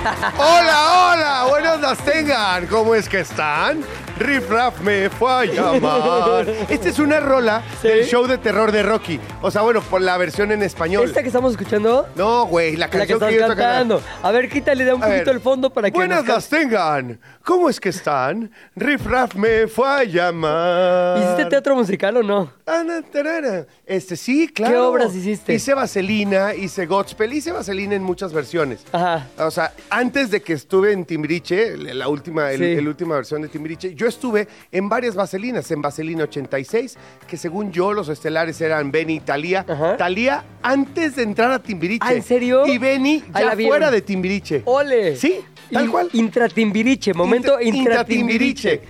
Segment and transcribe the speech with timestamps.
[0.00, 2.66] Hola, hola, buenos las tengan.
[2.68, 3.84] ¿Cómo es que están?
[4.20, 6.46] Riff Raff me fue a llamar.
[6.68, 7.88] Esta es una rola ¿Sí?
[7.88, 9.18] del show de terror de Rocky.
[9.40, 11.06] O sea, bueno, por la versión en español.
[11.06, 12.06] ¿Esta que estamos escuchando?
[12.16, 14.02] No, güey, la La que canción estás que, yo estoy cantando.
[14.22, 15.34] A ver, quítale de un A poquito ver.
[15.36, 17.18] el fondo para que Buenas las tengan.
[17.42, 18.50] ¿Cómo es que están?
[18.76, 21.18] Riff Raff me fue a llamar.
[21.18, 22.52] ¿Hiciste teatro musical o no?
[23.10, 23.66] Tarara.
[23.86, 24.72] Este, sí, claro.
[24.74, 25.54] ¿Qué obras hiciste?
[25.54, 28.84] Hice Vaselina, hice Godspell, hice Vaselina en muchas versiones.
[28.92, 29.26] Ajá.
[29.38, 32.64] O sea, antes de que estuve en Timbiriche, la última, el- Sí.
[32.78, 37.72] el última versión de Timbiriche, yo estuve en varias Vaselinas, en Vaselina 86, que según
[37.72, 39.64] yo los estelares eran Benny y Talía.
[39.66, 39.96] Ajá.
[39.96, 42.06] Talía antes de entrar a Timbiriche.
[42.06, 42.66] ¿Ah, en serio?
[42.66, 44.60] Y Benny ya fuera de Timbiriche.
[44.66, 45.16] ¡Ole!
[45.16, 45.40] Sí,
[45.72, 46.10] tal In- cual.
[46.12, 47.64] Intratimbiriche, momento Intra-
[48.04, 48.82] intratimbiriche.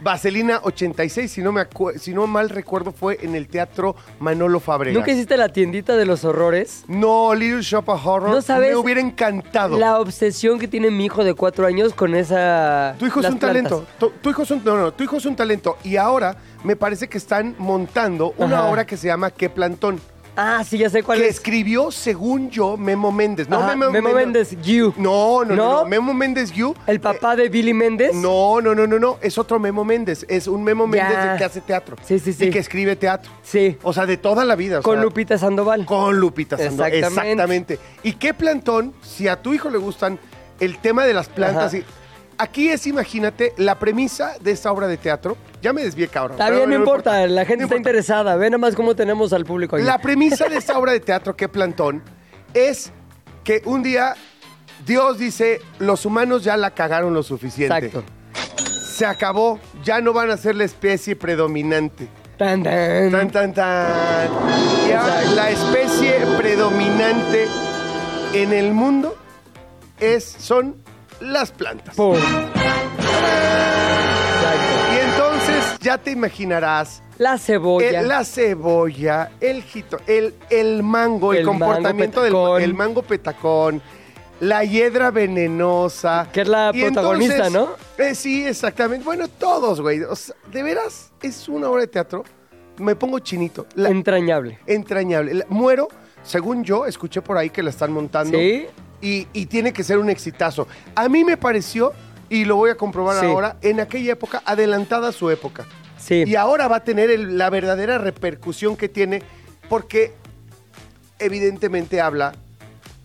[0.00, 4.96] Vaselina 86, si no, me si no mal recuerdo, fue en el Teatro Manolo Fabregas.
[4.98, 6.84] ¿Nunca hiciste la tiendita de los horrores?
[6.86, 8.30] No, Little Shop of Horror.
[8.30, 9.78] ¿No sabes Me hubiera encantado.
[9.78, 12.94] La obsesión que tiene mi hijo de cuatro años con esa.
[12.98, 13.48] Tu hijo es un plantas.
[13.48, 13.86] talento.
[13.98, 15.78] Tu, tu hijo es un, no, no, tu hijo es un talento.
[15.82, 18.68] Y ahora me parece que están montando una Ajá.
[18.68, 20.00] obra que se llama ¿Qué plantón?
[20.40, 21.34] Ah, sí, ya sé cuál Que es.
[21.34, 23.48] escribió, según yo, Memo Méndez.
[23.48, 24.94] No, Ajá, Memo Méndez, You.
[24.96, 25.72] No, no, no, ¿No?
[25.82, 25.84] no.
[25.86, 26.76] Memo Méndez, You.
[26.86, 28.14] ¿El papá de Billy Méndez?
[28.14, 29.18] No, no, no, no, no.
[29.20, 30.24] Es otro Memo Méndez.
[30.28, 31.08] Es un Memo Ya.
[31.08, 31.96] Méndez que hace teatro.
[32.04, 32.44] Sí, sí, sí.
[32.44, 33.32] Y que escribe teatro.
[33.42, 33.76] Sí.
[33.82, 34.78] O sea, de toda la vida.
[34.78, 35.84] o Con sea, Lupita Sandoval.
[35.86, 36.92] Con Lupita Sandoval.
[36.94, 37.74] Exactamente.
[37.74, 37.78] Exactamente.
[38.04, 38.94] ¿Y qué plantón?
[39.02, 40.20] Si a tu hijo le gustan
[40.60, 41.78] el tema de las plantas Ajá.
[41.78, 41.84] y...
[42.40, 45.36] Aquí es, imagínate, la premisa de esta obra de teatro.
[45.60, 46.38] Ya me desvié, cabrón.
[46.38, 47.76] Está bien, no importa, la gente No está importa.
[47.76, 48.36] interesada.
[48.36, 49.84] Ve nada más cómo tenemos al público aquí.
[49.84, 52.02] La premisa de esta obra de teatro, qué plantón,
[52.54, 52.92] es
[53.42, 54.14] que un día
[54.86, 57.76] Dios dice, los humanos ya la cagaron lo suficiente.
[57.76, 58.04] Exacto.
[58.94, 62.08] Se acabó, ya no van a ser la especie predominante.
[62.36, 63.10] Tan, tan.
[63.10, 63.88] Tan, tan, tan.
[64.88, 67.48] Y ahora la especie predominante
[68.32, 69.16] en el mundo
[69.98, 70.76] es, son
[71.20, 71.94] las plantas.
[71.94, 72.16] Pum.
[74.94, 78.00] Y entonces ya te imaginarás La cebolla.
[78.00, 82.62] eh, la cebolla, el jito, el, el mango, el, El mango comportamiento del petacón.
[82.62, 83.82] el mango petacón,
[84.40, 86.28] la hiedra venenosa.
[86.32, 87.70] Que es la Y protagonista, ¿no?
[87.98, 89.04] eh, sí, exactamente.
[89.04, 90.02] Bueno, todos, güey.
[90.02, 92.24] O sea, de veras, es una obra de teatro.
[92.78, 93.66] Me pongo chinito.
[93.74, 94.60] La- Entrañable.
[94.66, 95.34] entrañable.
[95.34, 95.88] La- muero,
[96.22, 98.38] según yo, escuché por ahí que la están montando.
[98.38, 98.66] ¿Sí?
[99.00, 100.66] Y, y tiene que ser un exitazo.
[100.94, 101.92] A mí me pareció,
[102.28, 103.26] y lo voy a comprobar Sí.
[103.26, 105.66] ahora, en aquella época, adelantada a su época.
[105.98, 106.24] Sí.
[106.26, 109.22] Y ahora va a tener el- la verdadera repercusión que tiene,
[109.68, 110.12] porque
[111.18, 112.32] evidentemente habla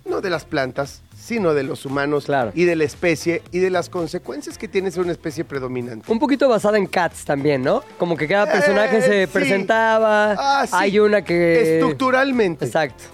[0.05, 2.51] no de las plantas, sino de los humanos Claro.
[2.53, 6.11] y de la especie y de las consecuencias que tiene ser una especie predominante.
[6.11, 7.81] Un poquito basada en Cats también, ¿no?
[7.97, 9.31] Como que cada personaje Eh, se sí.
[9.31, 10.35] presentaba.
[10.37, 10.73] Ah, sí.
[10.75, 11.75] Hay una que.
[11.75, 12.65] Estructuralmente.
[12.65, 13.05] Exacto.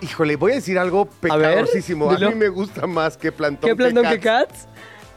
[0.00, 2.10] Híjole, voy a decir algo A ver, pecadorcísimo.
[2.10, 3.70] A, mí me gusta más que plantón.
[3.70, 4.48] ¿Qué plantón que Cats.
[4.48, 4.68] Cats?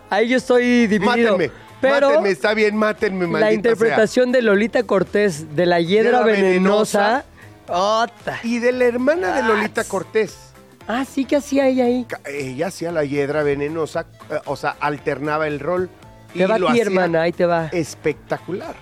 [0.09, 1.37] Ahí yo estoy dividido.
[1.37, 1.51] Mátenme.
[1.81, 7.23] Pero mátenme, está bien, mátenme, la interpretación de Lolita Cortés de la hiedra venenosa.
[7.67, 8.39] Sea.
[8.43, 9.83] Y de la hermana de Lolita.
[9.83, 10.49] Cortés.
[10.87, 12.05] Ah, sí, ¿qué hacía ella ahí?
[12.25, 15.89] Ella hacía la hiedra venenosa, eh, o sea, alternaba el rol.
[16.33, 17.67] Te va lo hacía hermana, ahí te va.
[17.67, 18.75] Espectacular.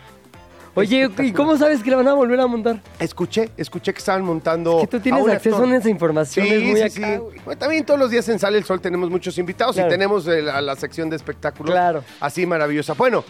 [0.78, 2.82] Oye, ¿y cómo sabes que la van a volver a montar?
[3.00, 4.78] Escuché, escuché que estaban montando.
[4.78, 5.74] Es que tú tienes a acceso actor.
[5.74, 7.40] a esa información, Sí, es muy sí, acá, sí.
[7.46, 9.90] Bueno, también todos los días en Sale el Sol tenemos muchos invitados Claro.
[9.90, 11.72] y tenemos la, la sección de espectáculos.
[11.74, 12.04] Claro.
[12.20, 12.94] Así maravillosa.
[12.94, 13.24] Bueno,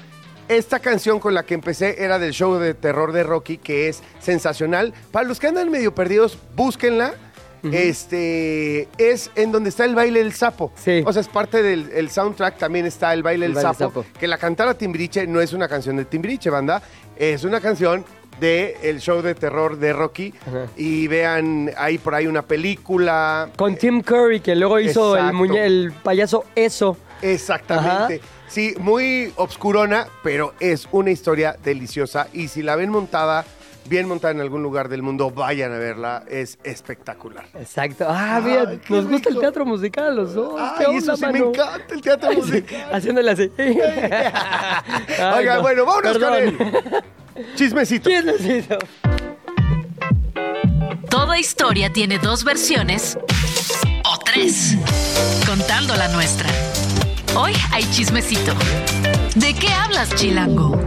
[0.50, 4.04] esta canción con la que empecé era del show de terror de Rocky, que es
[4.20, 4.94] sensacional.
[5.12, 7.14] Para los que andan medio perdidos, búsquenla.
[7.72, 10.72] Este es en donde está el baile del sapo.
[10.76, 11.04] Sí.
[11.06, 13.78] O sea, es parte del el soundtrack, también está el baile El del baile del
[13.90, 14.20] sapo, sapo.
[14.20, 16.82] Que la cantara Timbiriche no es una canción de Timbiriche, banda.
[17.20, 18.06] Es una canción
[18.40, 20.34] de el show de terror de Rocky.
[20.48, 20.68] Ajá.
[20.76, 23.50] Y vean ahí por ahí una película.
[23.56, 25.38] Con Tim Curry, que luego hizo el, Exacto.
[25.38, 26.98] muñe el payaso Eso.
[27.22, 28.22] Exactamente.
[28.48, 32.28] Sí, muy obscurona, pero es una historia deliciosa.
[32.32, 33.46] Y si la ven montada,
[33.88, 36.24] bien montada en algún lugar del mundo, vayan a verla.
[36.28, 37.46] Es espectalar.
[37.56, 38.06] Exacto.
[38.08, 40.60] Ah, mira, nos gusta el teatro musical, los dos.
[40.78, 42.90] ¿Qué Ay, onda, eso sí me encanta, el teatro musical.
[42.94, 43.52] Haciéndole así.
[43.58, 45.62] Ay, Oiga, no.
[45.62, 46.56] bueno, vámonos Perdón.
[46.58, 47.04] con él.
[47.56, 48.10] Chismecito.
[48.10, 48.78] ¿Quién necesito?
[51.10, 53.18] Toda historia tiene dos versiones
[54.04, 54.78] o tres tres.
[55.48, 56.50] Contando la nuestra.
[57.36, 58.54] Hoy hay chismecito.
[59.98, 60.78] ¿De qué hablas, Chilango?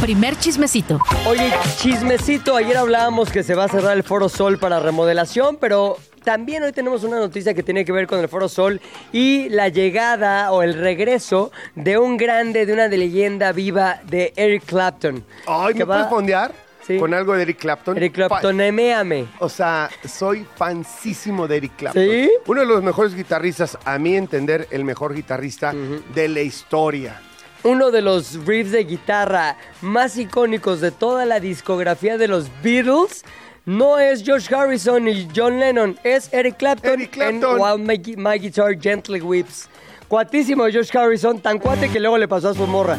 [0.00, 1.00] Primer chismecito.
[1.26, 5.96] Oye, chismecito, ayer hablábamos que se va a cerrar el Foro Sol para remodelación, pero
[6.22, 8.80] también hoy tenemos una noticia que tiene que ver con el Foro Sol
[9.12, 14.32] y la llegada o el regreso de un grande, de una de leyenda viva de
[14.36, 15.24] Eric Clapton.
[15.48, 16.52] Ay, ¿me va- puedes fondear
[16.86, 16.98] Sí.
[16.98, 17.96] con algo de Eric Clapton?
[17.96, 19.26] Eric Clapton, eméame.
[19.40, 22.02] O sea, soy fansísimo de Eric Clapton.
[22.04, 22.30] ¿Sí?
[22.46, 25.72] Uno de los mejores guitarristas, a mi entender, el mejor guitarrista
[26.14, 27.20] de la historia.
[27.64, 33.24] Uno de los riffs de guitarra más icónicos de toda la discografía de los Beatles
[33.64, 37.56] no es George Harrison y John Lennon, es Eric Clapton, Eric Clapton.
[37.56, 39.68] en While My, My Guitar Gently Weeps.
[40.08, 42.98] Cuatísimo George Harrison, tan cuate que luego le pasó a su morra.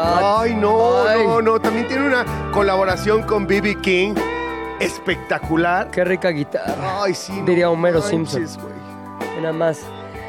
[0.00, 1.26] Ay, no, ay.
[1.26, 1.60] no, no.
[1.60, 3.78] También tiene una colaboración con B.B.
[3.82, 4.14] King
[4.78, 5.90] espectacular.
[5.90, 7.02] Qué rica guitarra.
[7.02, 7.32] Ay, sí.
[7.44, 8.62] Diría Homero manches, Simpson.
[8.62, 9.40] güey.
[9.42, 9.80] Nada más.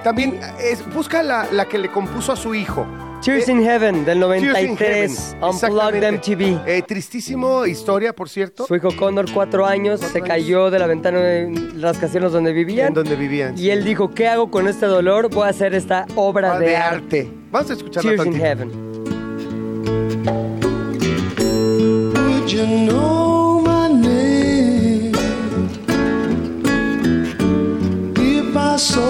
[0.09, 2.83] También es, busca la, la que le compuso a su hijo.
[3.23, 6.13] Tears Eh, in Heaven del Tears in 93, Heaven, Unplugged.
[6.13, 6.67] MTV.
[6.67, 11.19] Eh, tristísimo historia, por cierto, Su hijo Connor, cuatro años, se cayó de la ventana
[11.19, 12.87] de las casilleros donde vivían.
[12.87, 13.55] en donde vivían.
[13.55, 15.29] Y él dijo, ¿qué hago con este dolor?
[15.29, 17.31] Voy a hacer esta obra Ah, de, arte.
[17.51, 18.45] Vamos a escucharla Tears in tantito.
[18.45, 18.89] Heaven.
[22.15, 25.13] Would you know my name
[28.17, 29.08] if I saw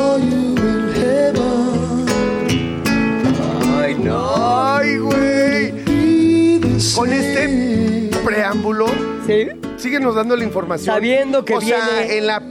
[9.79, 10.93] síguenos dando la información.
[10.95, 12.43] Sabiendo que o sea, viene- en la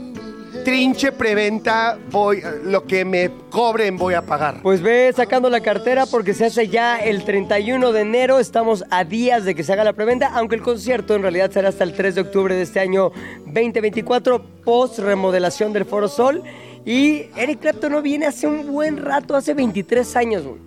[0.65, 4.61] trinche preventa, voy, lo que me cobren voy a pagar.
[4.61, 8.39] Pues ve sacando la cartera porque se hace ya el 31 de enero.
[8.39, 11.69] Estamos a días de que se haga la preventa, aunque el concierto en realidad será
[11.69, 13.11] hasta el 3 de octubre de este año
[13.45, 16.43] 2024, post remodelación del Foro Sol.
[16.85, 20.43] Y Eric Clapton no viene hace un buen rato, hace 23 años.
[20.43, 20.57] güey.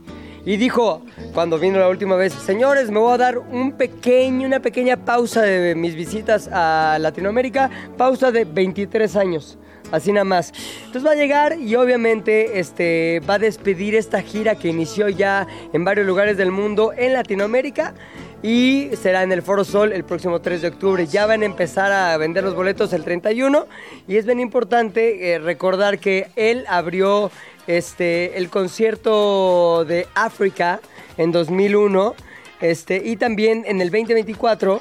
[0.44, 1.02] Y dijo,
[1.34, 5.42] cuando vino la última vez, señores, me voy a dar un pequeño, una pequeña pausa
[5.42, 9.56] de mis visitas a Latinoamérica, pausa de 23 años.
[9.92, 10.52] Así nada más.
[10.78, 15.46] Entonces va a llegar y obviamente este, va a despedir esta gira que inició ya
[15.72, 17.94] en varios lugares del mundo en Latinoamérica
[18.42, 21.06] y será en el Foro Sol el próximo 3 de octubre.
[21.06, 23.66] Ya van a empezar a vender los boletos el 31
[24.08, 27.30] y es bien importante eh, recordar que él abrió
[27.66, 30.80] este, el concierto de África
[31.16, 32.14] en 2001
[32.60, 34.80] este, y también en el 2024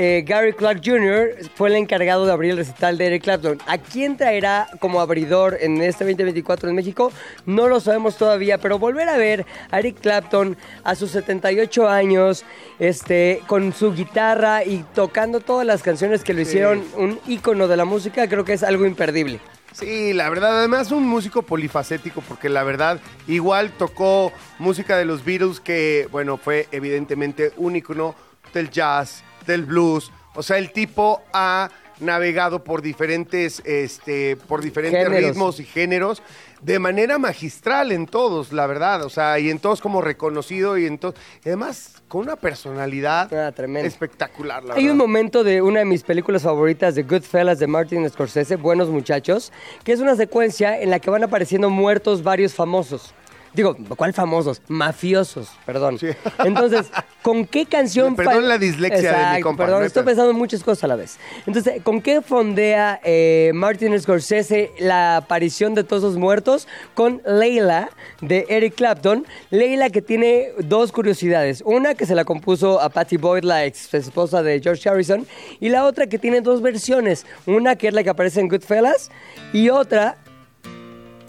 [0.00, 1.30] eh, Gary Clark Jr.
[1.56, 3.58] fue el encargado de abrir el recital de Eric Clapton.
[3.66, 7.10] ¿A quién traerá como abridor en este 2024 en México?
[7.46, 12.44] No lo sabemos todavía, pero volver a ver a Eric Clapton a sus 78 años,
[12.78, 17.76] este, con su guitarra y tocando todas las canciones que lo hicieron un ícono de
[17.76, 19.40] la música, creo que es algo imperdible.
[19.72, 25.24] Sí, la verdad, además un músico polifacético, porque la verdad, igual tocó música de los
[25.24, 28.14] Beatles, que, bueno, fue evidentemente un ícono
[28.52, 30.10] del jazz, del blues.
[30.34, 35.30] O sea, el tipo ha navegado por diferentes, este, por diferentes Géneros.
[35.30, 36.22] ritmos y géneros
[36.62, 39.02] de manera magistral en todos, la verdad.
[39.04, 41.16] O sea, y en todos como reconocido y en todos.
[41.44, 43.52] además, con una personalidad Ah,
[43.84, 44.92] espectacular, la Hay verdad.
[44.92, 49.52] un momento de una de mis películas favoritas de Goodfellas de Martin Scorsese, Buenos Muchachos,
[49.84, 53.12] que es una secuencia en la que van apareciendo muertos varios famosos.
[53.58, 54.62] Digo, ¿cuál famosos?
[54.68, 55.98] Mafiosos, perdón.
[55.98, 56.06] Sí.
[56.44, 56.86] Entonces,
[57.22, 58.14] ¿con qué canción...
[58.14, 61.18] Perdón la dislexia de mi compa, Perdón, estoy pensando en muchas cosas a la vez.
[61.44, 66.68] Entonces, ¿con qué fondea eh, Martin Scorsese la aparición de todos esos muertos?
[66.94, 69.26] Con Leila, de Eric Clapton.
[69.50, 71.60] Leila que tiene dos curiosidades.
[71.66, 75.26] Una que se la compuso a Patty Boyd, la ex esposa de George Harrison.
[75.58, 77.26] Y la otra que tiene dos versiones.
[77.44, 79.10] Una que es la que aparece en Goodfellas.
[79.52, 80.16] Y otra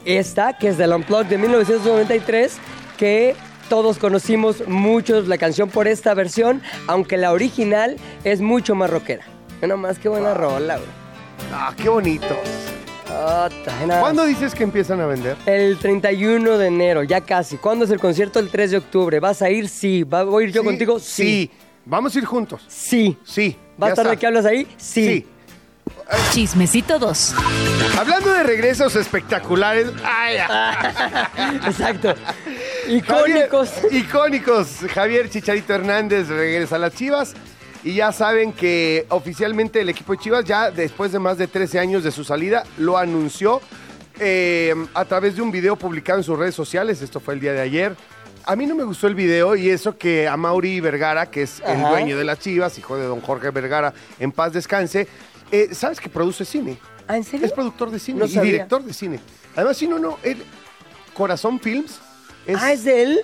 [0.06, 2.58] esta, que es del Unplugged de 1993,
[2.98, 3.36] que
[3.70, 9.26] todos conocimos muchos la canción por esta versión, aunque la original es mucho más rockera.
[9.62, 10.90] Nada más que buena rola, güey.
[11.54, 12.36] Ah, qué bonito.
[13.08, 13.50] Ota,
[13.82, 14.00] nada más.
[14.02, 15.36] ¿Cuándo dices que empiezan a vender?
[15.46, 17.58] El 31 de enero, ya casi.
[17.58, 18.40] ¿Cuándo es el concierto?
[18.40, 19.20] El 3 de octubre.
[19.20, 19.68] ¿Vas a ir?
[19.68, 20.04] Sí.
[20.04, 21.00] ¿Va- ¿Voy a ir yo Sí, contigo?
[21.00, 21.52] Sí.
[21.86, 22.64] Vamos a ir juntos.
[22.68, 23.18] Sí.
[23.24, 23.56] Sí.
[23.82, 24.68] ¿Va a estar de que hablas ahí?
[24.78, 25.06] Sí.
[25.06, 25.28] Sí.
[26.32, 27.36] Chismecito 2.
[27.98, 29.88] Hablando de regresos espectaculares.
[30.04, 31.60] ay, ay.
[31.66, 32.16] Exacto.
[32.88, 33.70] Icónicos.
[33.82, 34.68] Javier- icónicos.
[34.94, 37.34] Javier Chicharito Hernández regresa a las Chivas.
[37.84, 41.80] Y ya saben que oficialmente el equipo de Chivas, ya después de más de 13
[41.80, 43.62] años de su salida, lo anunció
[44.20, 47.02] eh, a través de un video publicado en sus redes sociales.
[47.02, 47.96] Esto fue el día de ayer.
[48.46, 51.62] A mí no me gustó el video y eso que a Mauri Vergara, que es
[51.66, 51.90] el Ajá.
[51.92, 55.08] dueño de las Chivas, hijo de don Jorge Vergara, en paz descanse,
[55.52, 56.78] eh, ¿sabes que produce cine?
[57.08, 57.46] ¿Ah, en serio?
[57.46, 58.52] Es productor de cine No y sabía.
[58.54, 59.20] director de cine.
[59.56, 60.44] Además, si no, no, él,
[61.14, 62.00] Corazón Films
[62.46, 63.20] es, ah, ¿es de él?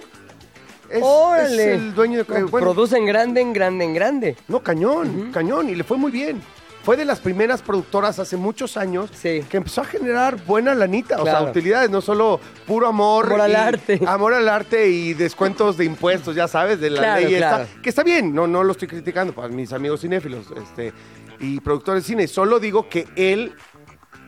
[0.89, 1.53] es- ¡Órale!
[1.73, 2.39] es el dueño de...
[2.41, 4.37] No, bueno, Produce en grande, en grande, en grande.
[4.47, 6.41] no, cañón, cañón, y le fue muy bien.
[6.83, 9.43] Fue de las primeras productoras hace muchos años Sí.
[9.49, 13.25] que empezó a generar buena lanita, o sea, utilidades, no solo puro amor.
[13.25, 13.99] Amor al arte.
[14.05, 17.63] Amor al arte y descuentos de impuestos, ya sabes, de la Claro, ley claro.
[17.63, 17.81] esta.
[17.81, 20.93] Que está bien, no, no lo estoy criticando para mis amigos cinéfilos este,
[21.39, 22.27] y productores de cine.
[22.27, 23.53] Solo digo que él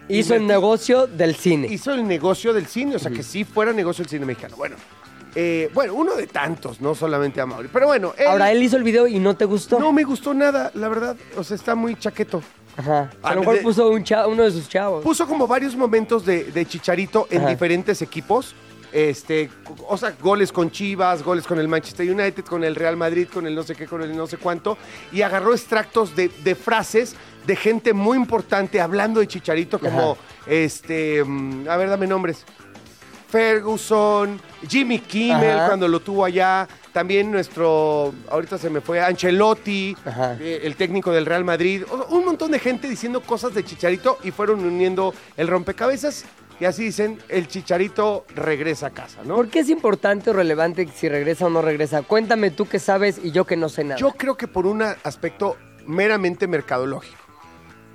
[0.09, 1.67] Hizo el negocio del cine.
[1.69, 4.55] hizo el negocio del cine, o sea, que sí fuera negocio del cine mexicano.
[4.55, 4.75] Bueno,
[5.35, 7.69] eh, bueno, uno de tantos, no solamente a Mauri.
[7.71, 9.79] Pero bueno, él, Ahora él hizo el video y no te gustó.
[9.79, 11.17] no me gustó nada, la verdad.
[11.37, 12.41] O sea, está muy chaqueto.
[12.77, 13.09] Ajá.
[13.21, 15.03] A Ah, lo mejor de- puso un cha- uno de sus chavos.
[15.03, 17.49] Puso como varios momentos de, de Chicharito en Ajá.
[17.49, 18.55] diferentes equipos.
[18.91, 19.49] Este,
[19.87, 23.45] o sea, goles con Chivas, goles con el Manchester United, con el Real Madrid, con
[23.45, 24.77] el no sé qué, con el no sé cuánto.
[25.11, 27.15] Y agarró extractos de, de frases
[27.45, 30.21] de gente muy importante hablando de Chicharito, como, Ajá.
[30.47, 32.45] este, mm, a ver, dame nombres.
[33.29, 35.67] Ferguson, Jimmy Kimmel Ajá.
[35.67, 39.95] cuando lo tuvo allá, también nuestro, ahorita se me fue, Ancelotti,
[40.39, 44.31] eh, el técnico del Real Madrid, un montón de gente diciendo cosas de Chicharito y
[44.31, 46.23] fueron uniendo el rompecabezas
[46.59, 49.35] y así dicen, el Chicharito regresa a casa, ¿no?
[49.35, 52.01] ¿Por qué es importante o relevante si regresa o no regresa?
[52.01, 53.99] Cuéntame tú que sabes y yo que no sé nada.
[53.99, 57.27] Yo creo que por un aspecto meramente mercadológico.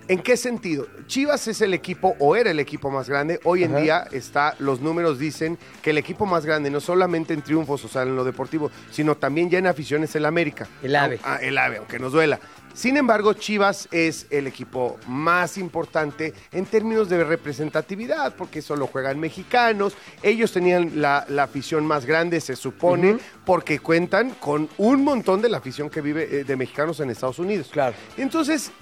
[0.08, 0.88] ¿En qué sentido?
[1.06, 3.38] Chivas es el equipo, o era el equipo más grande.
[3.44, 3.80] Hoy en Ajá.
[3.82, 7.88] día está, los números dicen que el equipo más grande, no solamente en triunfos, o
[7.88, 10.66] sea, en lo deportivo, sino también ya en aficiones, es el América.
[10.82, 11.20] El AVE.
[11.22, 12.40] Ah, el AVE, aunque nos duela.
[12.74, 19.20] Sin embargo, Chivas es el equipo más importante en términos de representatividad, porque solo juegan
[19.20, 19.94] mexicanos.
[20.22, 25.48] Ellos tenían la, la afición más grande, se supone, porque cuentan con un montón de
[25.48, 27.68] la afición que vive eh, de mexicanos en Estados Unidos.
[27.70, 27.94] Claro.
[28.16, 28.72] Entonces,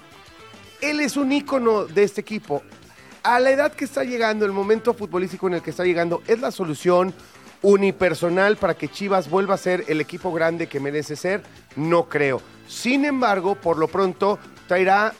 [0.81, 2.63] él es un ícono de este equipo.
[3.23, 6.39] A la edad que está llegando, el momento futbolístico en el que está llegando, es
[6.39, 7.13] la solución
[7.61, 11.41] unipersonal para que Chivas vuelva a ser el equipo grande que merece ser.
[11.75, 12.41] No creo.
[12.67, 15.13] Sin embargo, por lo pronto, traerá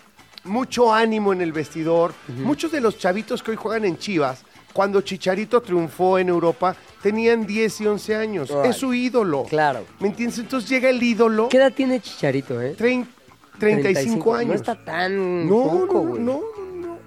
[0.43, 2.13] mucho ánimo en el vestidor.
[2.27, 4.43] Muchos de los chavitos que hoy juegan en Chivas,
[4.73, 8.49] cuando Chicharito triunfó en Europa, tenían 10 y 11 años.
[8.49, 8.65] Right.
[8.65, 9.43] Es su ídolo.
[9.43, 9.85] Claro.
[9.99, 10.39] ¿Me entiendes?
[10.39, 12.75] Entonces llega el ídolo, ¿Qué edad tiene Chicharito, eh?
[12.77, 13.05] trein-
[13.59, 14.47] 35 años.
[14.47, 16.21] No está tan No, poco, güey.
[16.23, 16.41] no, no,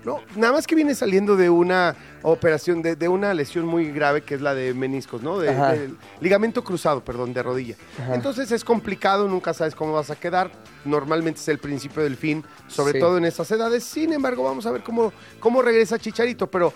[0.05, 0.21] no.
[0.37, 4.35] Nada más que viene saliendo de una operación, de, de una lesión muy grave que
[4.35, 5.39] es la de meniscos, ¿no?
[5.39, 7.77] De, ligamento cruzado, perdón, de rodilla.
[8.13, 10.51] Entonces es complicado, nunca sabes cómo vas a quedar.
[10.85, 13.01] Normalmente es el principio del fin, sobre Sí.
[13.01, 13.85] todo en estas edades.
[13.85, 16.73] Sin embargo, vamos a ver cómo, cómo regresa Chicharito, pero...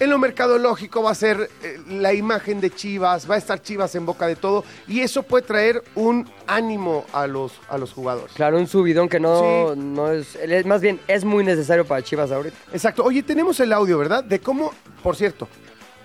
[0.00, 3.94] En lo mercadológico va a ser eh, la imagen de Chivas, va a estar Chivas
[3.94, 8.32] en boca de todo y eso puede traer un ánimo a los, a los jugadores.
[8.34, 9.78] Claro, un subidón que no, Sí.
[9.80, 12.56] no es, es- Más bien, es muy necesario para Chivas ahorita.
[12.72, 13.04] Exacto.
[13.04, 14.24] Oye, tenemos el audio, ¿verdad?
[14.24, 14.72] De cómo,
[15.04, 15.46] por cierto,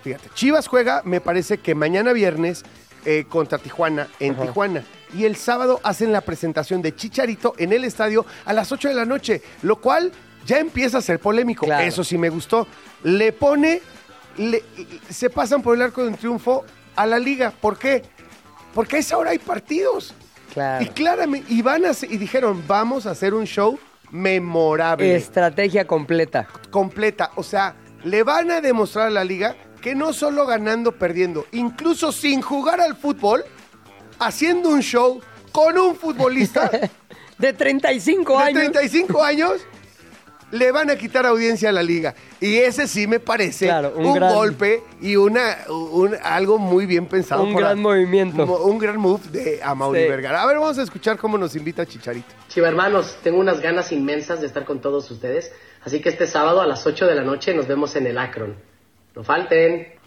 [0.04, 2.64] fíjate, Chivas juega, me parece que mañana viernes
[3.04, 4.42] eh, contra Tijuana, en Ajá.
[4.42, 4.84] Tijuana.
[5.16, 8.94] Y el sábado hacen la presentación de Chicharito en el estadio a las 8 de
[8.94, 10.12] la noche, lo cual
[10.46, 11.66] ya empieza a ser polémico.
[11.66, 11.84] Claro.
[11.84, 12.66] Eso sí me gustó.
[13.02, 13.80] Le pone,
[14.36, 14.62] le-
[15.10, 16.64] se pasan por el arco de un triunfo
[16.96, 17.50] a la liga.
[17.50, 18.02] ¿Por qué?
[18.74, 20.14] Porque a esa hora hay partidos.
[20.54, 20.84] Claro.
[20.84, 23.78] Y claramente, y van a y dijeron, vamos a hacer un show
[24.10, 26.48] memorable Estrategia completa.
[26.70, 27.30] completa.
[27.36, 32.10] O sea, le van a demostrar a la liga que no solo ganando, perdiendo, incluso
[32.12, 33.44] sin jugar al fútbol,
[34.18, 35.20] haciendo un show
[35.52, 36.70] con un futbolista
[37.38, 38.62] De 35 de años.
[38.72, 39.52] 35 años,
[40.50, 42.14] le van a quitar audiencia a la liga.
[42.40, 46.86] Y ese sí me parece Claro, un un, gran- golpe y una un- algo muy
[46.86, 47.42] bien pensado.
[47.44, 48.46] Un por gran movimiento.
[48.46, 50.08] mo- Un gran move de Amaury Sí.
[50.08, 50.42] Vergara.
[50.42, 52.28] A ver, vamos a escuchar cómo nos invita Chicharito.
[52.48, 55.52] Chiva hermanos, tengo unas ganas inmensas de estar con todos ustedes,
[55.84, 58.56] así que este sábado a las 8 de la noche nos vemos en el Akron.
[59.14, 59.97] No falten.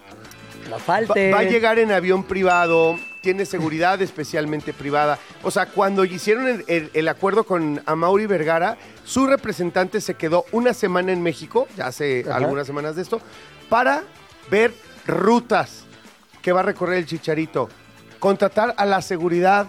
[0.70, 1.32] No Va, falte.
[1.32, 5.20] va a llegar en avión privado, tiene seguridad especialmente privada.
[5.44, 10.46] O sea, cuando hicieron el, el- el acuerdo con Amaury Vergara, su representante se quedó
[10.52, 12.38] una semana en México, ya hace Ajá.
[12.38, 13.22] algunas semanas de esto,
[13.70, 14.04] para
[14.50, 14.74] ver
[15.06, 15.84] rutas
[16.42, 17.70] que va a recorrer el Chicharito,
[18.20, 19.68] contratar a la seguridad,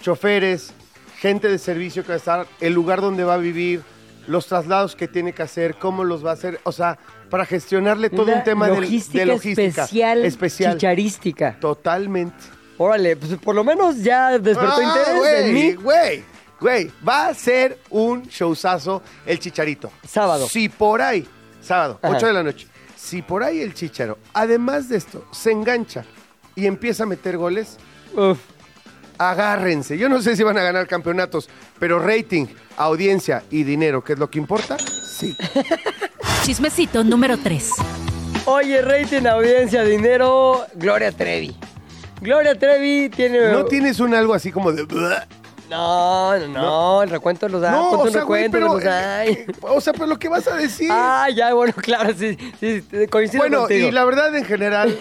[0.00, 0.72] choferes,
[1.18, 3.82] gente de servicio que va a estar, el lugar donde va a vivir,
[4.26, 6.98] los traslados que tiene que hacer, cómo los va a hacer, o sea,
[7.30, 10.72] para gestionarle todo Una un tema logística de logística especial, especial.
[10.74, 11.56] chicharística.
[11.60, 12.36] Totalmente.
[12.78, 15.72] Órale, pues por lo menos ya despertó Ah, interés güey, en mí.
[15.74, 16.24] Güey,
[16.60, 19.90] güey, va a ser un showzazo el Chicharito.
[20.08, 20.48] Sábado.
[20.48, 21.26] Si por ahí,
[21.60, 22.16] sábado, Ajá.
[22.16, 22.66] 8 de la noche,
[22.96, 26.04] si por ahí el Chicharo, además de esto, se engancha
[26.54, 27.78] y empieza a meter goles,
[28.14, 28.38] Uf.
[29.18, 29.98] agárrense.
[29.98, 34.18] Yo no sé si van a ganar campeonatos, pero rating, audiencia y dinero, que es
[34.18, 35.36] lo que importa, sí.
[36.48, 37.72] chismecito número 3.
[38.46, 41.54] Oye, rating, audiencia, dinero, Gloria Trevi.
[42.22, 43.52] Gloria Trevi tiene...
[43.52, 44.86] ¿No tienes un algo así como de...
[45.68, 47.72] No, no, no, el recuento los da.
[47.72, 48.72] No, o sea, güey, recuento pero...
[48.72, 49.26] los da.
[49.26, 50.88] eh, o sea, pero lo que vas a decir...
[50.90, 53.88] Ah, ya, bueno, claro, sí, sí, coincido bueno, contigo.
[53.88, 54.98] y la verdad, en general,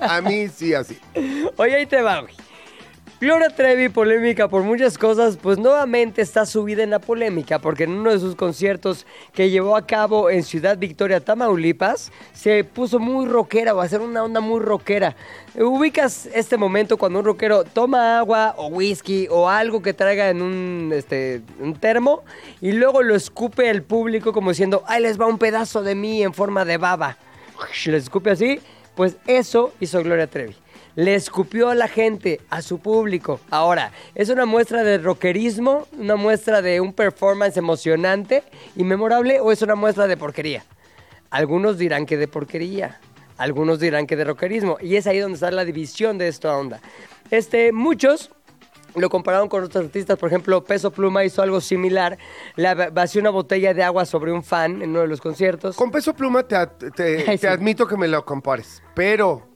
[0.00, 0.98] a mí sí así.
[1.58, 2.32] Oye, ahí te va, güey.
[3.20, 7.90] Gloria Trevi, polémica por muchas cosas, pues nuevamente está subida en la polémica porque en
[7.90, 13.26] uno de sus conciertos que llevó a cabo en Ciudad Victoria, Tamaulipas, se puso muy
[13.26, 15.16] rockera o a hacer una onda muy rockera.
[15.56, 20.40] Ubicas este momento cuando un rockero toma agua o whisky o algo que traiga en
[20.40, 22.22] un, este, un termo
[22.60, 26.22] y luego lo escupe al público como diciendo, ahí les va un pedazo de mí
[26.22, 27.16] en forma de baba.
[27.84, 28.60] Les escupe así,
[28.94, 30.54] pues eso hizo Gloria Trevi
[30.98, 33.38] le escupió a la gente, a su público.
[33.50, 35.86] Ahora, ¿es una muestra de rockerismo?
[35.96, 38.42] ¿Una muestra de un performance emocionante
[38.74, 39.38] y memorable?
[39.38, 40.64] ¿O es una muestra de porquería?
[41.30, 42.98] Algunos dirán que de porquería,
[43.36, 44.76] algunos dirán que de rockerismo.
[44.80, 46.80] Y es ahí donde está la división de esta onda.
[47.30, 48.32] Este, muchos
[48.96, 52.18] lo compararon con otros artistas, por ejemplo, Peso Pluma hizo algo similar,
[52.56, 55.76] le vació una botella de agua sobre un fan en uno de los conciertos.
[55.76, 57.46] Con peso pluma te, ad- te- Ay, te sí.
[57.46, 59.46] admito que me lo compares, pero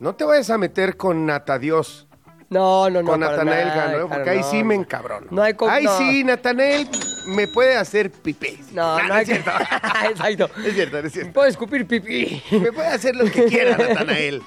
[0.00, 2.06] no te vayas a meter con Nata Dios.
[2.48, 3.12] No, no, no.
[3.12, 4.06] con Natanael Cano, ¿eh?
[4.12, 4.80] porque ahí sí me no.
[4.82, 5.28] encabrono.
[5.30, 5.96] No hay co- Ahí no.
[5.98, 6.88] sí, Natanael
[7.28, 8.58] me puede hacer pipí.
[8.72, 9.34] No, no hay es que...
[9.36, 9.50] cierto.
[10.10, 10.50] Exacto.
[10.66, 11.32] Es cierto, es cierto.
[11.32, 12.42] Puedo escupir pipí.
[12.50, 14.42] Me puede hacer lo que quiera, Natanael.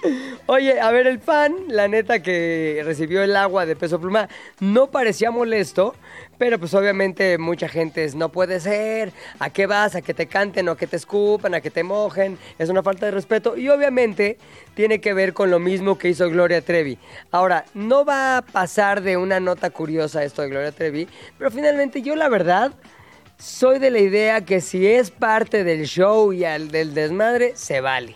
[0.48, 4.28] Oye, a ver, el fan, la neta que recibió el agua de peso pluma,
[4.60, 5.96] no parecía molesto,
[6.38, 9.96] pero pues obviamente mucha gente es, no puede ser, ¿a qué vas?
[9.96, 12.38] ¿A que te canten o a que te escupan, a que te mojen?
[12.58, 14.38] Es una falta de respeto y obviamente
[14.74, 16.98] tiene que ver con lo mismo que hizo Gloria Trevi.
[17.32, 22.02] Ahora, no va a pasar de una nota curiosa esto de Gloria Trevi, pero finalmente
[22.02, 22.74] yo la verdad
[23.38, 27.82] soy de la idea que si es parte del show y al del desmadre, se
[27.82, 28.16] vale.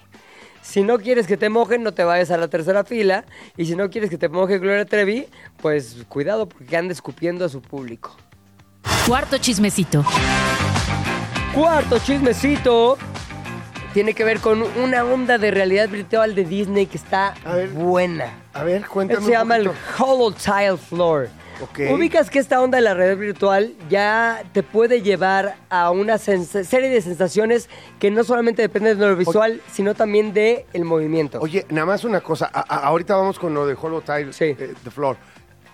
[0.68, 3.24] Si no quieres que te mojen, no te vayas a la tercera fila.
[3.56, 5.26] Y si no quieres que te moje Gloria Trevi,
[5.62, 8.18] pues cuidado porque anda escupiendo a su público.
[9.08, 10.04] Cuarto chismecito.
[11.56, 12.98] Cuarto chismecito
[13.94, 17.70] tiene que ver con una onda de realidad virtual de Disney que está A ver.
[17.70, 18.34] buena.
[18.54, 19.72] A ver, cuéntame se un llama el.
[19.98, 21.30] Hollow Tile Floor.
[21.62, 21.80] Ok.
[21.92, 26.90] Ubicas que esta onda de la realidad virtual ya te puede llevar a una serie
[26.90, 31.40] de sensaciones que no solamente dependen de lo visual, sino también del el movimiento.
[31.42, 32.50] Oye, nada más una cosa.
[32.54, 34.46] A- a- ahorita vamos con lo de Hollow Tile, Sí.
[34.58, 35.18] eh, The Floor.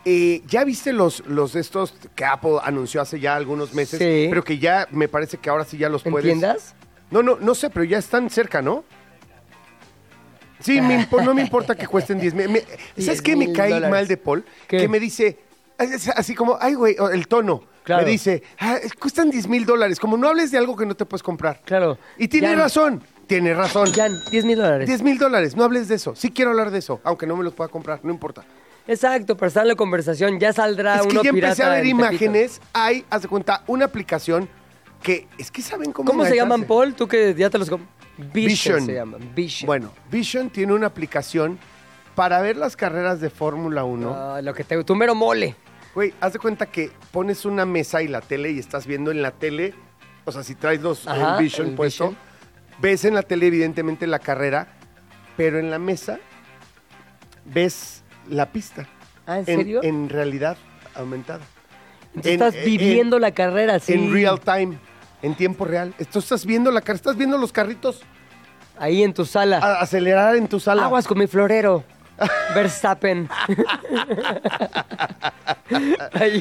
[0.05, 3.99] Eh, ¿Ya viste los, los de estos que Apple anunció hace ya algunos meses?
[3.99, 4.27] Sí.
[4.29, 6.25] Pero que ya me parece que ahora sí ya los ¿En puedes.
[6.25, 6.75] tiendas?
[7.11, 8.83] No, no, no sé, pero ya están cerca, ¿no?
[10.59, 12.47] Sí, me no me importa que cuesten 10 mil.
[12.47, 13.89] ¿Sabes 10 qué me cae dólares.
[13.91, 14.45] mal de Paul?
[14.67, 14.77] ¿Qué?
[14.77, 15.37] Que me dice,
[15.77, 17.63] es así como, ay, güey, el tono.
[17.83, 18.03] Claro.
[18.05, 19.99] Me dice, "Ah, cuestan 10 mil dólares.
[19.99, 21.61] Como no hables de algo que no te puedes comprar.
[21.65, 21.97] Claro.
[22.17, 23.91] Y tiene Jan, razón, tiene razón.
[23.91, 24.87] Jan, 10 mil dólares.
[24.87, 26.15] 10 mil dólares, no hables de eso.
[26.15, 28.45] Sí quiero hablar de eso, aunque no me los pueda comprar, no importa.
[28.87, 31.69] Exacto, para estar en la conversación ya saldrá es que uno ya empecé pirata a
[31.75, 32.05] ver en Tepito.
[32.07, 32.61] imágenes.
[32.71, 34.47] Hay, haz de cuenta, una aplicación
[35.01, 36.63] que es que saben cómo ¿Cómo se llaman.
[36.63, 36.93] Paul?
[36.93, 37.69] Tú que ya te los...
[37.69, 38.85] Vision, Vision.
[38.85, 39.31] se llaman.
[39.35, 39.65] Vision.
[39.67, 41.59] Bueno, Vision tiene una aplicación
[42.15, 44.13] para ver las carreras de Fórmula 1.
[44.15, 44.81] Ah, lo que te...
[44.83, 45.55] Tu mero mole.
[45.95, 49.21] Güey, haz de cuenta que pones una mesa y la tele y estás viendo en
[49.21, 49.73] la tele,
[50.25, 52.23] o sea, si traes los Ajá, el Vision el puesto, Vision.
[52.79, 54.67] ves en la tele evidentemente la carrera,
[55.37, 56.19] pero en la mesa
[57.45, 58.87] ves la pista.
[59.25, 59.81] Ah, ¿en serio?
[59.83, 60.57] En, realidad
[60.95, 61.41] aumentada.
[62.15, 63.93] Entonces en- estás en- viviendo la carrera, sí.
[63.93, 64.77] En real time,
[65.21, 65.93] en tiempo real.
[65.99, 68.01] Esto estás viendo la carrera, estás viendo los carritos
[68.79, 69.59] Ahí en tu sala.
[69.59, 70.85] a- acelerar en tu sala.
[70.85, 71.83] Aguas con mi florero.
[72.53, 73.29] Verstappen.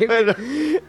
[0.06, 0.34] Bueno.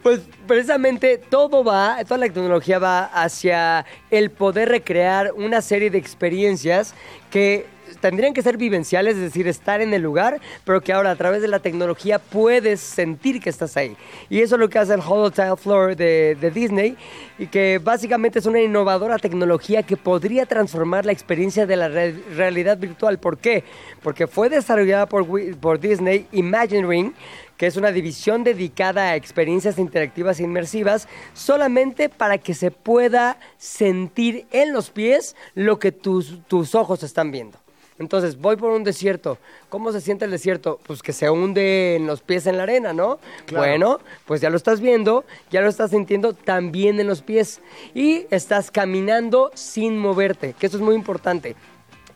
[0.02, 5.98] Pues precisamente todo va, toda la tecnología va hacia el poder recrear una serie de
[5.98, 6.94] experiencias
[7.30, 7.66] que
[8.00, 11.42] tendrían que ser vivenciales, es decir, estar en el lugar, pero que ahora a través
[11.42, 13.96] de la tecnología puedes sentir que estás ahí.
[14.30, 16.96] Y eso es lo que hace el Hollow Tile Floor de, Disney,
[17.38, 22.14] y que básicamente es una innovadora tecnología que podría transformar la experiencia de la re-
[22.34, 23.18] realidad virtual.
[23.18, 23.64] ¿Por qué?
[24.02, 27.12] Porque fue desarrollada por Disney Imagine Ring,
[27.56, 33.38] que es una división dedicada a experiencias interactivas e inmersivas, solamente para que se pueda
[33.58, 37.63] sentir en los pies lo que tus, tus ojos están viendo.
[37.98, 39.38] Entonces, voy por un desierto.
[39.68, 40.80] ¿Cómo se siente el desierto?
[40.86, 43.18] Pues que se hunde en los pies en la arena, ¿no?
[43.46, 43.64] Claro.
[43.64, 47.60] Bueno, pues ya lo estás viendo, ya lo estás sintiendo también en los pies.
[47.94, 51.54] Y estás caminando sin moverte, que eso es muy importante.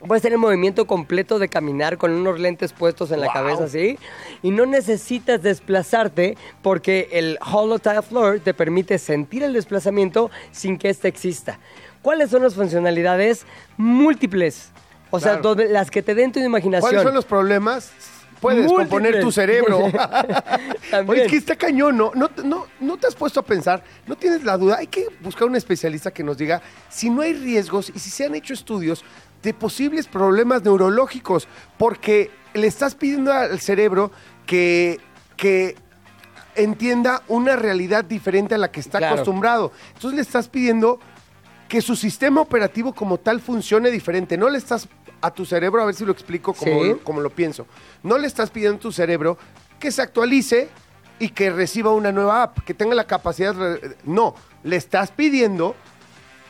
[0.06, 3.34] Puedes tener movimiento completo de caminar con unos lentes puestos en la Wow.
[3.34, 3.98] cabeza así
[4.44, 10.78] y no necesitas desplazarte porque el Hollow Tile Floor te permite sentir el desplazamiento sin
[10.78, 11.58] que éste exista.
[12.00, 13.44] ¿cuáles son las funcionalidades
[13.76, 14.70] múltiples?
[15.10, 15.42] O sea, Claro.
[15.50, 16.90] donde- las que te den tu imaginación.
[16.90, 17.92] ¿Cuáles son los problemas?
[18.40, 18.88] Puedes Múltiples.
[18.88, 19.78] componer tu cerebro.
[20.90, 21.08] También.
[21.10, 22.12] Oye, es que está cañón, ¿no?
[22.14, 24.76] No, no, no te has puesto a pensar, no tienes la duda.
[24.78, 28.26] Hay que buscar un especialista que nos diga si no hay riesgos y si se
[28.26, 29.04] han hecho estudios
[29.42, 34.12] de posibles problemas neurológicos, porque le estás pidiendo al cerebro
[34.46, 35.00] que,
[35.36, 35.74] que
[36.54, 39.14] entienda una realidad diferente a la que está Claro.
[39.16, 39.72] acostumbrado.
[39.94, 40.98] Entonces le estás pidiendo
[41.68, 44.36] que su sistema operativo como tal funcione diferente.
[44.36, 44.88] No le estás
[45.20, 46.94] a tu cerebro, a ver si lo explico como, Sí.
[47.04, 47.66] como lo pienso.
[48.02, 49.36] No le estás pidiendo a tu cerebro
[49.78, 50.68] que se actualice
[51.18, 53.54] y que reciba una nueva app, que tenga la capacidad...
[53.54, 55.74] de- No, le estás pidiendo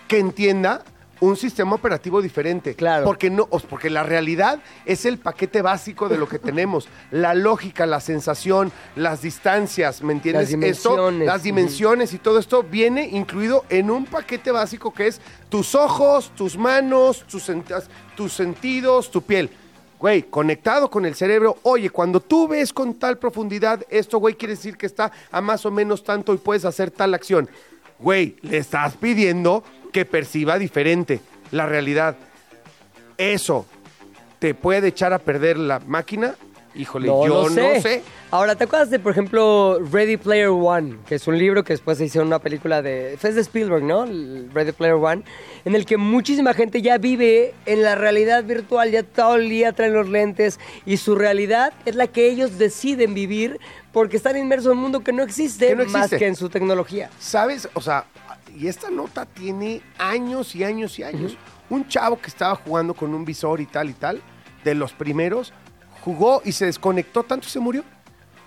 [0.06, 0.84] que entienda
[1.20, 2.74] un sistema operativo diferente.
[2.74, 3.04] Claro.
[3.04, 6.88] Porque, no, porque la realidad es el paquete básico de lo que tenemos.
[7.10, 10.52] La lógica, la sensación, las distancias, ¿me entiendes?
[10.52, 11.26] Las Esto, dimensiones.
[11.26, 16.32] las dimensiones y todo esto viene incluido en un paquete básico que es tus ojos,
[16.36, 17.50] tus manos, tus,
[18.16, 19.50] tus sentidos, tu piel.
[19.98, 21.58] Güey, conectado con el cerebro.
[21.62, 25.66] Oye, cuando tú ves con tal profundidad esto, güey, quiere decir que está a más
[25.66, 27.48] o menos tanto y puedes hacer tal acción.
[27.98, 31.20] Güey, le estás pidiendo que perciba diferente
[31.50, 32.16] la realidad.
[33.16, 33.66] Eso
[34.38, 36.34] te puede echar a perder la máquina.
[36.74, 37.74] Híjole, No yo sé.
[37.74, 38.02] no sé.
[38.30, 40.98] Ahora, ¿te acuerdas de, por ejemplo, Ready Player One?
[41.08, 43.16] Que es un libro que después se hizo una película de...
[43.18, 44.04] Fue de Spielberg, ¿no?
[44.04, 45.22] El Ready Player One.
[45.64, 49.72] En el que muchísima gente ya vive en la realidad virtual, ya todo el día
[49.72, 53.58] traen los lentes y su realidad es la que ellos deciden vivir
[53.90, 56.18] porque están inmersos en un mundo que no existe, Que no más existe.
[56.18, 57.10] que en su tecnología.
[57.18, 57.68] ¿Sabes?
[57.72, 58.04] O sea,
[58.58, 61.36] y esta nota tiene años y años y años.
[61.70, 64.20] Un chavo que estaba jugando con un visor y tal y tal,
[64.64, 65.52] de los primeros,
[66.00, 67.84] jugó y se desconectó tanto y se murió.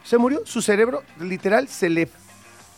[0.04, 0.41] Se murió.
[0.45, 2.10] Su cerebro, literal, se le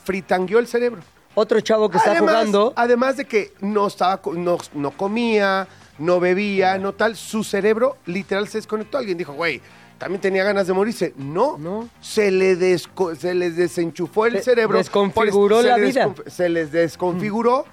[0.03, 1.01] fritangueó el cerebro.
[1.33, 2.73] Otro chavo que está además, jugando...
[2.75, 5.67] Además de que no, estaba, no, no comía,
[5.97, 8.99] no bebía, no tal, su cerebro literal se desconectó.
[8.99, 9.59] Alguien dijo, güey,
[10.03, 11.13] también tenía ganas de morirse.
[11.17, 11.87] No, No.
[12.01, 14.77] Se, le desco- se les desenchufó el Se cerebro.
[14.77, 16.13] desconfiguró la vida.
[16.27, 17.63] Se les desconfiguró.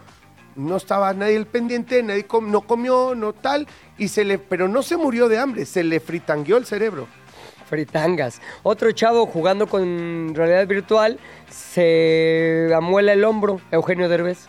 [0.54, 3.66] No estaba nadie al pendiente, nadie com- no comió, no tal,
[3.98, 7.08] y se le, pero no se murió de hambre, se le fritangueó el cerebro.
[7.68, 8.40] Fritangas.
[8.62, 14.46] Otro chavo jugando con realidad virtual se amuela el hombro, Eugenio Derbez.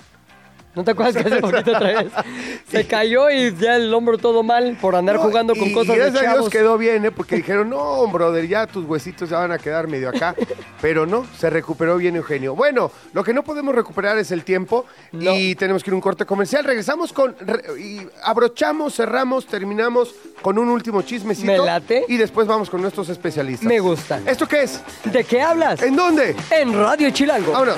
[0.73, 2.11] ¿No te acuerdas que hace poquito otra vez?
[2.71, 5.95] Se cayó y ya el hombro todo mal por andar No, jugando con y cosas
[5.95, 6.49] de gracias a Dios chavos.
[6.49, 7.11] quedó bien, ¿eh?
[7.11, 10.33] porque dijeron, no, brother, ya tus huesitos ya van a quedar medio acá.
[10.81, 12.55] Pero no, se recuperó bien Eugenio.
[12.55, 15.33] Bueno, lo que no podemos recuperar es el tiempo No.
[15.35, 16.63] y tenemos que ir a un corte comercial.
[16.63, 21.51] Regresamos con, re- y abrochamos, cerramos, terminamos con un último chismecito.
[21.51, 22.05] Me late.
[22.07, 23.67] Y después vamos con nuestros especialistas.
[23.67, 24.21] Me gusta.
[24.25, 24.81] ¿Esto qué es?
[25.03, 25.81] ¿De qué hablas?
[25.81, 26.33] ¿En dónde?
[26.49, 27.51] En Radio Chilango.
[27.51, 27.75] Vámonos.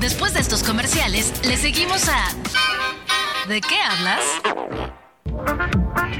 [0.00, 2.24] Después de estos comerciales, le seguimos a
[3.48, 4.20] ¿De qué hablas?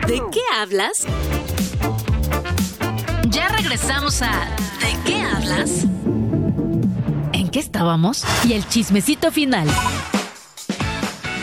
[0.06, 0.92] ¿De qué hablas?
[3.28, 4.30] Ya regresamos a
[4.80, 5.84] ¿De qué hablas?
[7.32, 8.24] ¿En qué estábamos?
[8.44, 9.68] Y el chismecito final.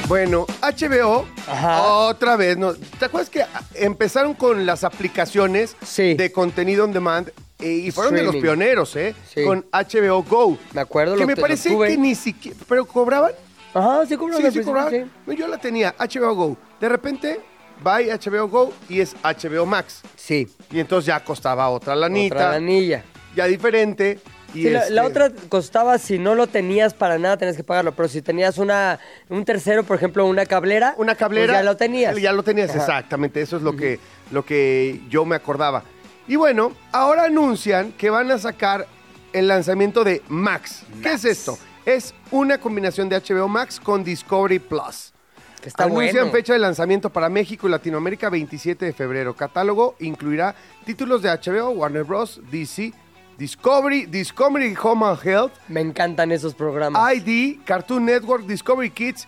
[0.08, 1.82] Bueno, HBO, Ajá.
[1.82, 2.74] otra vez, ¿no?
[2.74, 6.14] ¿te acuerdas que empezaron con las aplicaciones Sí.
[6.14, 9.16] de contenido on demand y fueron de los pioneros, ¿eh?
[9.34, 9.44] Sí.
[9.44, 10.58] Con HBO Go.
[10.74, 11.88] Me acuerdo, Que lo me te- lo parece tuve.
[11.90, 13.32] que ni siquiera, pero cobraban.
[13.74, 14.92] Ajá, sí, Sí, sí, cobraban.
[14.92, 15.04] sí.
[15.26, 16.58] No, Yo la tenía, HBO Go.
[16.80, 17.40] De repente,
[17.86, 20.02] va HBO Go y es HBO Max.
[20.16, 23.04] Sí, Y entonces ya costaba otra lanita, otra anilla.
[23.36, 24.20] ya diferente.
[24.54, 27.92] Y Sí, la, este, otra costaba, si no lo tenías para nada, tenías que pagarlo.
[27.94, 28.98] Pero si tenías una
[29.30, 31.48] un tercero, por ejemplo, una cablera, Una cablera.
[31.54, 32.16] pues ya lo tenías.
[32.18, 32.80] Ya lo tenías, Ajá.
[32.80, 33.42] exactamente.
[33.42, 34.00] Eso es lo, que,
[34.32, 35.84] lo que yo me acordaba.
[36.28, 38.86] Y bueno, ahora anuncian que van a sacar
[39.34, 40.84] el lanzamiento de Max.
[41.02, 41.58] ¿Qué es esto?
[41.86, 45.14] Es una combinación de HBO Max con Discovery Plus.
[45.62, 46.32] Que está Anuncian bueno.
[46.32, 49.36] fecha de lanzamiento para México y Latinoamérica 27 de febrero.
[49.36, 50.54] Catálogo incluirá
[50.86, 52.94] títulos de HBO, Warner Bros., DC,
[53.38, 57.02] Discovery, Discovery Home and Health, Me encantan esos programas.
[57.16, 59.28] ID, Cartoon Network, Discovery Kids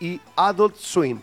[0.00, 1.20] y Adult Swim.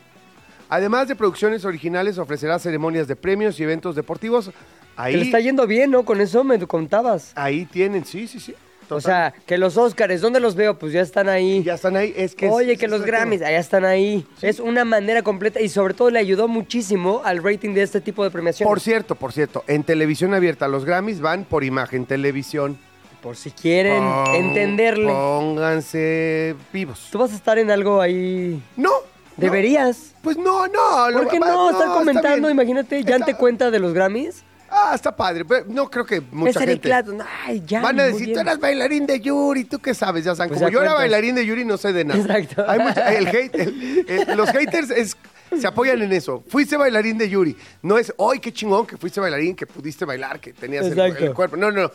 [0.69, 4.51] Además de producciones originales, ofrecerá ceremonias de premios y eventos deportivos.
[4.97, 6.03] Ahí, Que le está yendo bien, ¿no?
[6.03, 7.31] Con eso me contabas.
[7.35, 8.53] ahí tienen, sí, sí, sí.
[8.89, 10.79] O sea, que los Óscares, ¿dónde los veo?
[10.79, 11.61] Pues ya están ahí.
[11.61, 12.13] ya están ahí.
[12.15, 14.25] Es que Oye, es- que es los Grammys, allá están ahí.
[14.41, 18.23] Es una manera completa y sobre todo le ayudó muchísimo al rating de este tipo
[18.23, 18.69] de premiaciones.
[18.69, 22.77] Por cierto, por cierto, en televisión abierta, los Grammys van por imagen, televisión.
[23.21, 25.11] Por si quieren Pon- entenderle.
[25.11, 27.09] Pónganse vivos.
[27.11, 28.61] ¿Tú vas a estar en algo ahí?
[28.77, 28.91] No.
[29.35, 30.13] Deberías.
[30.13, 30.19] no.
[30.23, 31.11] Pues no, no.
[31.13, 31.69] ¿Por qué va- no?
[31.71, 34.43] Estar comentando, imagínate, ¿ya Está- te cuenta de los Grammys?
[34.69, 35.45] Ah, está padre.
[35.67, 36.79] no creo que mucha es gente.
[36.81, 37.19] Clapton.
[37.45, 37.81] Ay, ya.
[37.81, 40.25] Van a decir, tú eras bailarín de Yuri, ¿tú qué sabes?
[40.25, 42.19] Ya saben, Pues como yo era bailarín de Yuri, no sé de nada.
[42.19, 42.65] Exacto.
[42.67, 45.17] Hay mucha- el hate, el- el- los haters es-
[45.57, 46.43] se apoyan en eso.
[46.49, 47.55] Fuiste bailarín de Yuri.
[47.81, 51.55] No es, ¡ay, qué chingón que fuiste bailarín, que pudiste bailar, que tenías el, cuerpo!
[51.55, 51.91] No, no, no.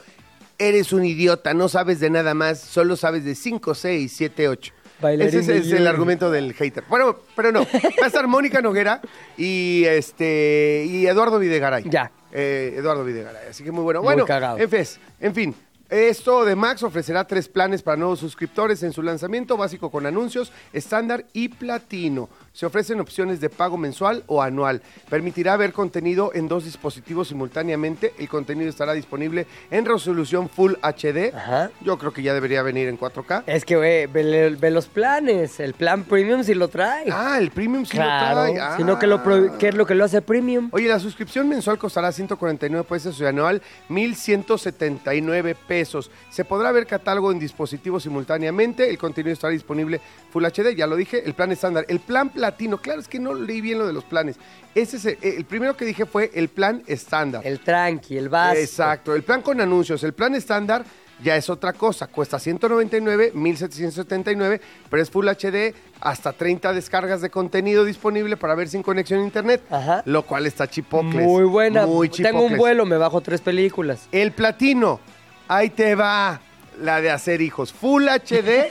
[0.58, 4.72] Eres un idiota, no sabes de nada más, solo sabes de 5, 6, 7, 8.
[5.00, 6.84] Bailarín Ese de es, el argumento del hater.
[6.88, 7.60] Bueno, pero no.
[7.64, 9.00] Va a estar Mónica Noguera
[9.36, 11.84] y este y Eduardo Videgaray.
[11.90, 12.10] Ya.
[12.32, 13.48] Eh, Eduardo Videgaray.
[13.50, 14.00] Así que muy bueno.
[14.00, 14.58] Muy bueno, cagado.
[14.58, 14.84] en fin,
[15.20, 15.54] en fin.
[15.92, 20.50] Esto de Max ofrecerá tres planes para nuevos suscriptores en su lanzamiento, básico con anuncios,
[20.72, 22.30] estándar y platino.
[22.52, 24.82] Se ofrecen opciones de pago mensual o anual.
[25.08, 28.12] Permitirá ver contenido en dos dispositivos simultáneamente.
[28.18, 31.34] El contenido estará disponible en resolución Full HD.
[31.34, 31.70] Ajá.
[31.80, 33.44] Yo creo que ya debería venir en 4K.
[33.46, 35.60] Es que, güey, ve, ve los planes.
[35.60, 37.06] El plan premium sí lo trae.
[37.10, 38.46] Ah, el premium sí claro.
[38.48, 38.76] lo trae.
[38.76, 39.56] Sino que lo Ah.
[39.58, 40.68] ¿qué es lo que lo hace premium?
[40.72, 46.10] Oye, la suscripción mensual costará 149 pesos y anual 1,179 pesos.
[46.30, 48.90] Se podrá ver catálogo en dispositivos simultáneamente.
[48.90, 50.00] El contenido estará disponible
[50.32, 51.22] Full HD, ya lo dije.
[51.24, 51.84] El plan estándar.
[51.88, 52.78] El plan platino.
[52.78, 54.36] Claro, es que no leí bien lo de los planes.
[54.74, 57.46] Ese es el, el primero que dije fue el plan estándar.
[57.46, 58.62] El tranqui, el básico.
[58.62, 59.14] Exacto.
[59.14, 60.02] El plan con anuncios.
[60.02, 60.84] El plan estándar
[61.22, 62.08] ya es otra cosa.
[62.08, 68.68] Cuesta 199, 1779, pero es Full HD, hasta 30 descargas de contenido disponible para ver
[68.68, 69.62] sin conexión a internet.
[69.70, 70.02] Ajá.
[70.04, 71.24] Lo cual está chipocles.
[71.24, 71.86] Muy buena.
[71.86, 74.08] Muy Tengo un vuelo, me bajo tres películas.
[74.10, 74.98] El platino.
[75.46, 76.40] Ahí te va
[76.80, 77.72] la de hacer hijos.
[77.72, 78.66] Full HD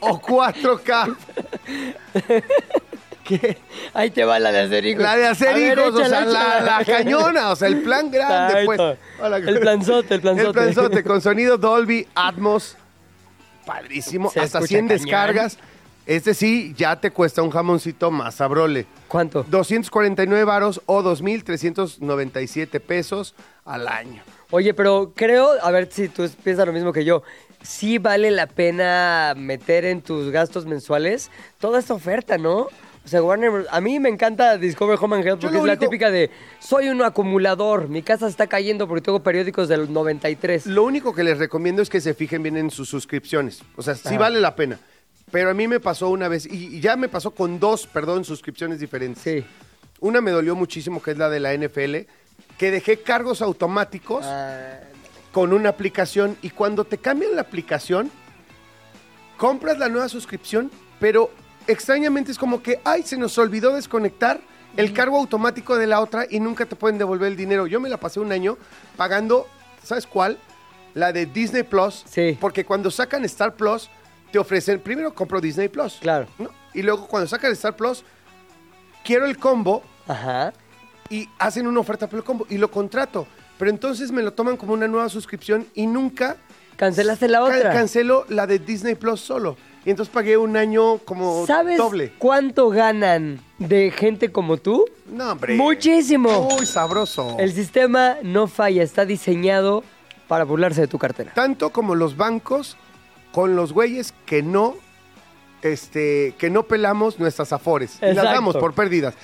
[0.00, 1.16] o 4K.
[3.30, 3.58] ¿Qué?
[3.94, 5.02] Ahí te va la de hacer hijos.
[5.02, 6.78] La de hacer ver, hijos, o sea, la, échala.
[6.78, 8.80] la cañona, o sea, el plan grande, pues.
[9.20, 9.36] Hola.
[9.36, 10.48] El planzote, el planzote.
[10.48, 12.76] El planzote, con sonido Dolby Atmos.
[13.64, 14.30] Padrísimo.
[14.30, 14.98] Se hasta escucha 100 cañón.
[14.98, 15.58] descargas.
[16.06, 18.86] Este sí, ya te cuesta un jamoncito más sabrole.
[19.06, 19.44] ¿Cuánto?
[19.48, 24.22] 249 varos o 2.397 pesos al año.
[24.50, 27.22] Oye, pero creo, a ver si tú piensas lo mismo que yo.
[27.62, 32.68] Sí vale la pena meter en tus gastos mensuales toda esta oferta, ¿no?
[33.04, 35.84] O sea, Warner, a mí me encanta Discover Home and Health porque es la único-
[35.86, 40.66] típica de soy un acumulador, mi casa está cayendo porque tengo periódicos del 93.
[40.66, 43.62] Lo único que les recomiendo es que se fijen bien en sus suscripciones.
[43.76, 44.18] O sea, sí Ajá.
[44.18, 44.78] vale la pena.
[45.32, 48.24] Pero a mí me pasó una vez, y y ya me pasó con dos, perdón,
[48.24, 49.22] suscripciones diferentes.
[49.22, 49.44] Sí.
[50.00, 52.06] Una me dolió muchísimo, que es la de la NFL,
[52.58, 54.80] que dejé cargos automáticos Ah,
[55.32, 58.10] con una aplicación y cuando te cambian la aplicación,
[59.36, 61.30] compras la nueva suscripción, pero
[61.66, 64.40] extrañamente es como que, ay, se nos olvidó desconectar
[64.76, 67.66] el cargo automático de la otra y nunca te pueden devolver el dinero.
[67.66, 68.56] Yo me la pasé un año
[68.96, 69.48] pagando,
[69.82, 70.38] ¿sabes cuál?
[70.94, 72.04] La de Disney Plus.
[72.08, 72.36] Sí.
[72.40, 73.90] Porque cuando sacan Star Plus,
[74.30, 75.98] te ofrecen, primero compro Disney Plus.
[76.00, 76.26] Claro.
[76.38, 76.50] ¿no?
[76.72, 78.04] Y luego cuando sacan Star Plus,
[79.04, 80.52] quiero el combo Ajá.
[81.08, 83.26] y hacen una oferta por el combo y lo contrato.
[83.58, 86.36] Pero entonces me lo toman como una nueva suscripción y nunca
[86.76, 87.72] Cancelaste la otra.
[87.72, 89.56] cancelo la de Disney Plus solo.
[89.84, 92.12] Y entonces pagué un año como ¿Sabes doble.
[92.18, 94.84] cuánto ganan de gente como tú?
[95.06, 95.54] No, hombre.
[95.54, 96.48] Muchísimo.
[96.50, 97.36] Muy sabroso.
[97.38, 99.82] El sistema no falla, está diseñado
[100.28, 101.32] para burlarse de tu cartera.
[101.34, 102.76] Tanto como los bancos
[103.32, 104.76] con los güeyes que no
[105.62, 107.98] este que no pelamos nuestras afores.
[108.02, 109.14] Y las damos por pérdidas.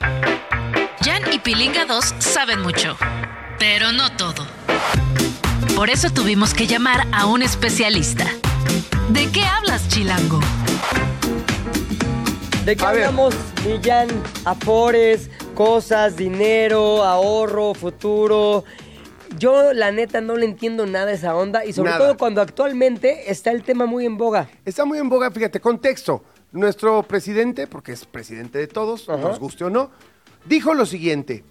[0.00, 2.96] Jan y Pilinga 2 saben mucho,
[3.58, 4.46] pero no todo.
[5.76, 8.26] Por eso tuvimos que llamar a un especialista.
[9.10, 10.40] ¿De qué hablas, Chilango?
[12.64, 13.34] ¿De qué A hablamos,
[13.66, 14.08] Millán?
[14.44, 18.64] Afores, cosas, dinero, ahorro, futuro.
[19.38, 22.04] Yo, la neta, no le entiendo nada a esa onda y sobre Nada.
[22.04, 24.48] todo cuando actualmente está el tema muy en boga.
[24.64, 26.22] Está muy en boga, fíjate, contexto.
[26.52, 29.18] Nuestro presidente, porque es presidente de todos, Ajá.
[29.18, 29.90] nos guste o no,
[30.46, 31.44] dijo lo siguiente.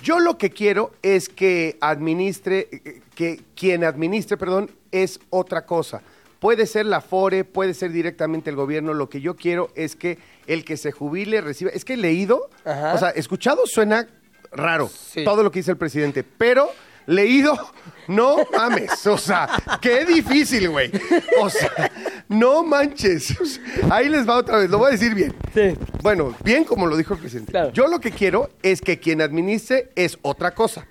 [0.00, 6.02] Yo lo que quiero es que administre, eh, que quien administre, perdón, es otra cosa.
[6.40, 8.94] Puede ser la FORE, puede ser directamente el gobierno.
[8.94, 11.70] Lo que yo quiero es que el que se jubile reciba.
[11.72, 12.94] Es que leído, Ajá.
[12.94, 14.06] o sea, escuchado suena
[14.52, 15.24] raro Sí.
[15.24, 16.70] todo lo que dice el presidente, pero
[17.06, 17.52] leído,
[18.08, 19.04] no mames.
[19.08, 19.48] O sea,
[19.80, 20.90] qué difícil, güey.
[21.40, 21.90] O sea,
[22.28, 23.34] no manches.
[23.90, 25.34] Ahí les va otra vez, lo voy a decir bien.
[25.52, 25.76] Sí.
[26.02, 27.50] Bueno, bien como lo dijo el presidente.
[27.50, 27.72] Claro.
[27.72, 30.86] Yo lo que quiero es que quien administre es otra cosa.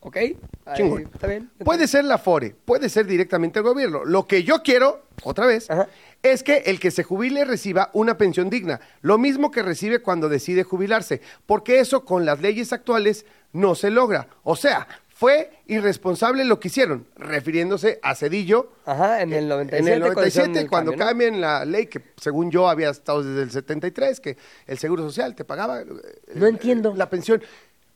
[0.00, 0.16] ¿Ok?
[0.66, 1.10] Ahí, Chingón.
[1.12, 1.50] ¿Está bien?
[1.64, 4.04] Puede ser la FORE, puede ser directamente el gobierno.
[4.04, 5.88] Lo que yo quiero, otra vez, Ajá.
[6.22, 10.28] es que el que se jubile reciba una pensión digna, lo mismo que recibe cuando
[10.28, 14.28] decide jubilarse, porque eso con las leyes actuales no se logra.
[14.42, 18.72] O sea, fue irresponsable lo que hicieron, refiriéndose a Cedillo.
[18.84, 19.78] Ajá, en el 97.
[19.78, 21.08] En el cuando hicieron 97, el cuando cambio, ¿no?
[21.10, 25.34] cambian la ley, que según yo había estado desde el 73, que el Seguro Social
[25.36, 25.82] te pagaba.
[25.82, 25.86] eh,
[26.34, 26.94] No entiendo.
[26.96, 27.42] La pensión.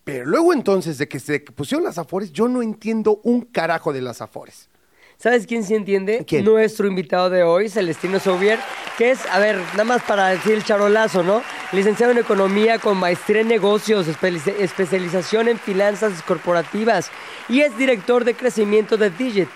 [0.09, 4.01] Pero luego entonces de que se pusieron las afores, yo no entiendo un carajo de
[4.01, 4.71] las afores.
[5.19, 6.25] ¿Sabes quién sí entiende?
[6.27, 6.47] ¿Quién?
[6.47, 8.59] Nuestro invitado de hoy, Celestino Sauvier,
[8.97, 11.43] que es, a ver, nada más para decir el charolazo, ¿no?
[11.73, 17.11] Licenciado en Economía con maestría en negocios, espe- especialización en finanzas corporativas
[17.51, 19.49] y es director de crecimiento de Digit.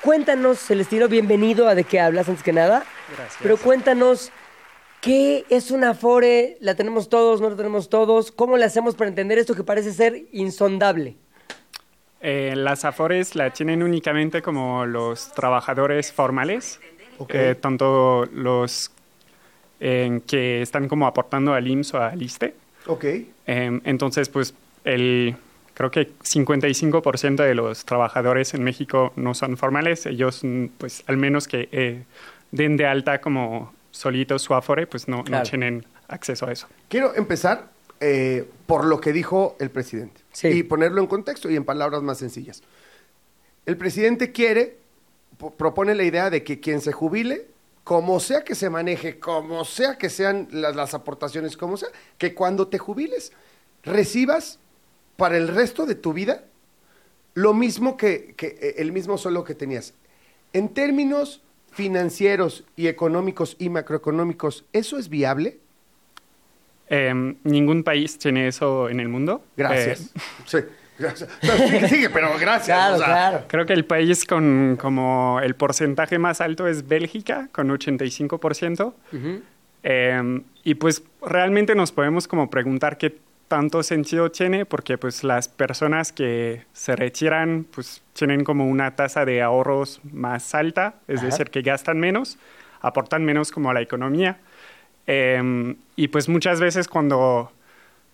[0.00, 2.84] Cuéntanos, Celestino, bienvenido a De qué hablas, antes que nada.
[3.14, 3.36] Gracias.
[3.42, 4.32] Pero cuéntanos,
[5.02, 6.56] ¿qué es una Afore?
[6.60, 8.32] ¿La tenemos todos, no la tenemos todos?
[8.32, 11.16] ¿Cómo le hacemos para entender esto que parece ser insondable?
[12.22, 16.80] Eh, las afores la tienen únicamente como los trabajadores formales,
[17.28, 18.90] eh, tanto los
[19.80, 22.54] eh, que están como aportando al IMSS o al ISTE.
[22.86, 23.04] Ok.
[23.04, 23.26] Eh,
[23.84, 25.34] entonces, pues, el,
[25.74, 30.06] creo que 55% de los trabajadores en México no son formales.
[30.06, 32.04] Ellos, mm, pues, al menos que eh,
[32.52, 35.44] den de alta como solitos su afore, pues no, Claro.
[35.44, 36.66] no tienen acceso a eso.
[36.88, 40.48] Quiero empezar eh, por lo que dijo el presidente Sí.
[40.48, 42.62] y ponerlo en contexto y en palabras más sencillas.
[43.64, 44.76] El presidente quiere,
[45.38, 47.46] po- propone la idea de que quien se jubile,
[47.84, 52.34] como sea que se maneje, como sea que sean las, las aportaciones, como sea, que
[52.34, 53.32] cuando te jubiles
[53.84, 54.58] recibas
[55.16, 56.44] para el resto de tu vida
[57.34, 59.94] lo mismo que, que, eh, el mismo sueldo que tenías.
[60.52, 61.40] En términos
[61.72, 65.58] financieros y económicos y macroeconómicos, ¿eso es viable?
[66.88, 69.44] Eh, ningún país tiene eso en el mundo.
[69.56, 70.12] Gracias.
[70.14, 70.58] Eh, Sí,
[70.98, 71.30] gracias.
[71.42, 72.76] No, sigue, sigue, pero gracias.
[72.76, 73.44] Claro, o sea, claro.
[73.48, 78.92] Creo que el país con como el porcentaje más alto es Bélgica, con 85%.
[79.84, 83.18] Eh, y pues realmente nos podemos como preguntar qué
[83.52, 89.26] tanto sentido tiene, porque pues las personas que se retiran pues tienen como una tasa
[89.26, 91.26] de ahorros más alta, es Ajá.
[91.26, 92.38] decir, que gastan menos,
[92.80, 94.38] aportan menos como a la economía.
[95.06, 97.52] Eh, y pues muchas veces cuando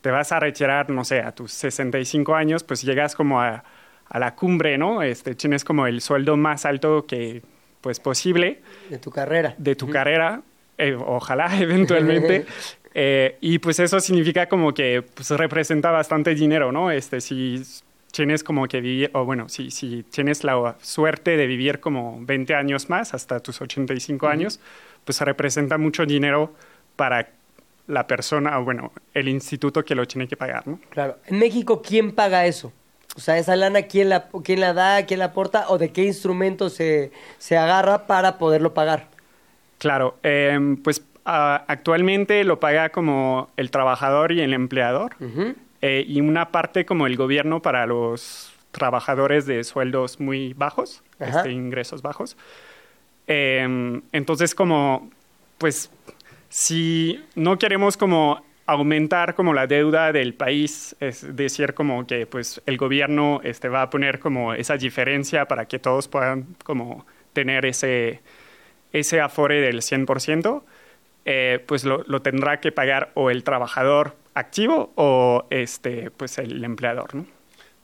[0.01, 3.63] te vas a retirar, no sé, a tus 65 años, pues llegas como a,
[4.09, 5.03] a la cumbre, ¿no?
[5.05, 7.43] Este, tienes como el sueldo más alto que,
[7.81, 9.55] pues, posible De tu carrera.
[9.57, 10.43] de tu carrera,
[10.79, 12.45] eh, ojalá eventualmente.
[13.01, 16.91] Eh, y pues eso significa como que pues, representa bastante dinero, ¿no?
[16.91, 17.63] Este, si
[18.11, 22.57] tienes como que vivir, o bueno, si, si tienes la suerte de vivir como 20
[22.57, 24.59] años más, hasta tus 85 años,
[25.05, 26.53] pues representa mucho dinero
[26.97, 27.29] para
[27.87, 30.81] la persona, o bueno, el instituto que lo tiene que pagar, ¿no?
[30.91, 31.19] Claro.
[31.27, 32.73] En México, ¿quién paga eso?
[33.15, 36.03] O sea, esa lana, ¿quién la, quién la da, quién la aporta o de qué
[36.03, 39.07] instrumento se, se agarra para poderlo pagar?
[39.79, 45.15] Claro, em, pues ah, actualmente lo paga como el trabajador y el empleador
[45.81, 51.53] eh, y una parte como el gobierno para los trabajadores de sueldos muy bajos, este,
[51.53, 52.37] ingresos bajos.
[53.27, 55.11] Em, entonces como,
[55.59, 55.91] pues,
[56.49, 62.61] si no queremos como aumentar como la deuda del país, es decir, como que pues
[62.67, 67.65] el gobierno este, va a poner como esa diferencia para que todos puedan como tener
[67.65, 68.21] ese,
[68.93, 70.63] ese afore del 100%,
[71.31, 76.65] eh, pues lo, lo tendrá que pagar o el trabajador activo o este, pues el
[76.65, 77.27] empleador, ¿no?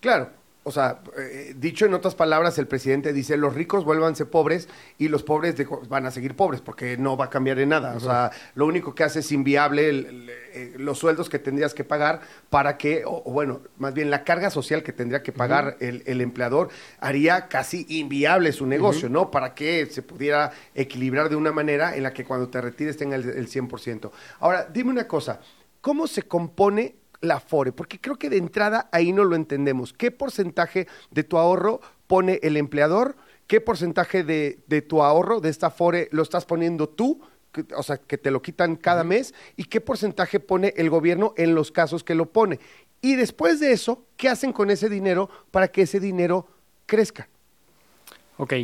[0.01, 0.31] Claro.
[0.67, 5.09] O sea, eh, dicho en otras palabras, el presidente dice, los ricos vuélvanse pobres y
[5.09, 7.95] los pobres de- van a seguir pobres porque no va a cambiar en nada.
[7.95, 11.75] O sea, lo único que hace es inviable el- el, eh, los sueldos que tendrías
[11.75, 15.33] que pagar para que, o, o bueno, más bien la carga social que tendría que
[15.33, 19.31] pagar el, el empleador haría casi inviable su negocio, ¿no?
[19.31, 23.17] Para que se pudiera equilibrar de una manera en la que cuando te retires tenga
[23.17, 24.11] el, el 100%.
[24.41, 25.41] Ahora, dime una cosa,
[25.83, 26.95] ¿cómo se compone
[27.25, 27.73] la FORE?
[27.73, 29.93] Porque creo que de entrada ahí no lo entendemos.
[29.93, 33.17] ¿Qué porcentaje de tu ahorro pone el empleador?
[33.47, 37.21] ¿Qué porcentaje de, de tu ahorro, de esta FORE, lo estás poniendo tú?
[37.77, 39.35] O sea, que te lo quitan cada mes.
[39.57, 42.59] ¿Y qué porcentaje pone el gobierno en los casos que lo pone?
[43.01, 46.49] Y después de eso, ¿qué hacen con ese dinero para que ese dinero
[46.87, 47.29] crezca?
[48.39, 48.55] Ok.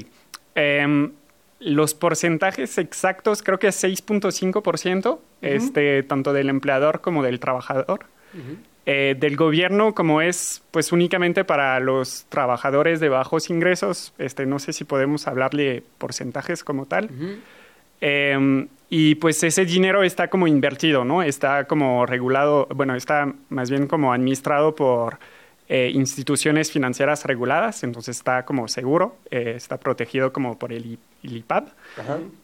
[0.55, 1.13] Em,
[1.59, 8.07] los porcentajes exactos creo que es 6.5%, este, tanto del empleador como del trabajador.
[8.87, 14.59] Eh, del gobierno, como es pues únicamente para los trabajadores de bajos ingresos, este, no
[14.59, 17.11] sé si podemos hablarle porcentajes como tal.
[18.01, 21.23] Em, y pues ese dinero está como invertido, ¿no?
[21.23, 25.19] Está como regulado, bueno, está más bien como administrado por
[25.69, 31.37] eh, instituciones financieras reguladas, entonces está como seguro, eh, está protegido como por el, el
[31.37, 31.69] IPAB.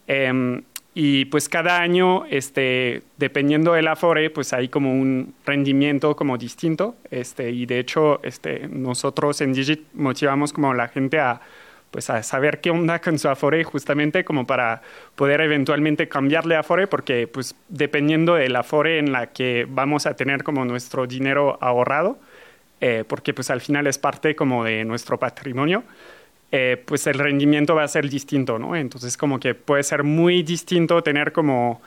[0.07, 0.63] Em,
[0.99, 6.97] y pues cada año, este, dependiendo del Afore, pues hay como un rendimiento como distinto.
[7.11, 11.43] Este, y de hecho, este, nosotros en Digit motivamos como a la gente a,
[11.91, 14.81] pues a saber qué onda con su Afore, justamente como para
[15.17, 20.45] poder eventualmente cambiarle Afore, porque pues dependiendo del Afore en la que vamos a tener
[20.45, 22.19] como nuestro dinero ahorrado,
[22.81, 25.85] eh, porque pues al final es parte como de nuestro patrimonio,
[26.53, 28.77] eh, pues el rendimiento va a ser distinto, ¿no?
[28.77, 31.81] Entonces como que puede ser muy distinto tener como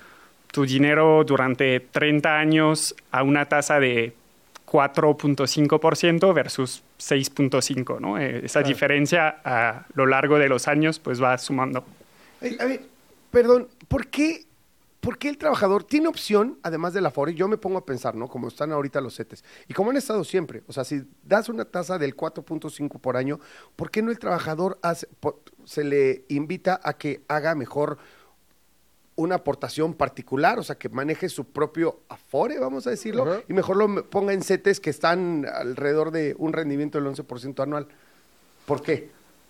[0.51, 4.14] tu dinero durante 30 años a una tasa de
[4.66, 8.18] 4.5% versus 6.5%, ¿no?
[8.20, 11.86] Eh, esa diferencia a lo largo de los años pues va sumando.
[12.41, 12.82] Ay, A ver,
[13.32, 14.45] perdón, ¿por qué,
[15.02, 17.34] ¿por qué el trabajador tiene opción, además del Afore?
[17.34, 18.28] Yo me pongo a pensar, ¿no?
[18.28, 19.43] Como están ahorita los CETES.
[19.68, 20.64] Y como han estado siempre.
[20.68, 23.39] O sea, si das una tasa del 4.5 por año,
[23.76, 25.08] ¿por qué no el trabajador hace-
[25.66, 27.97] se le invita a que haga mejor
[29.16, 30.60] una aportación particular?
[30.60, 34.41] O sea, que maneje su propio Afore, vamos a decirlo, y mejor lo ponga en
[34.43, 37.88] CETES que están alrededor de un rendimiento del 11% anual.
[38.66, 39.10] ¿Por qué?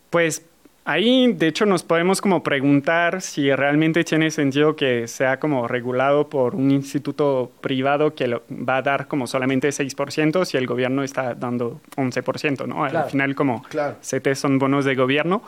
[0.09, 0.43] Pues
[0.85, 6.29] ahí, de hecho, nos podemos como preguntar si realmente tiene sentido que sea como regulado
[6.29, 11.03] por un instituto privado que lo- va a dar como solamente 6% si el gobierno
[11.03, 12.75] está dando 11%, ¿no?
[12.87, 12.99] Claro.
[13.05, 13.97] Al final como Claro.
[14.01, 15.43] CT son bonos de gobierno.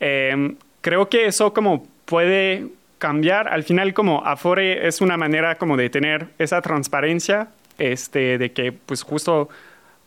[0.00, 2.66] Eh, creo que eso como puede
[2.98, 3.48] cambiar.
[3.48, 7.48] Al final como Afore es una manera como de tener esa transparencia,
[7.78, 9.48] este, de que pues justo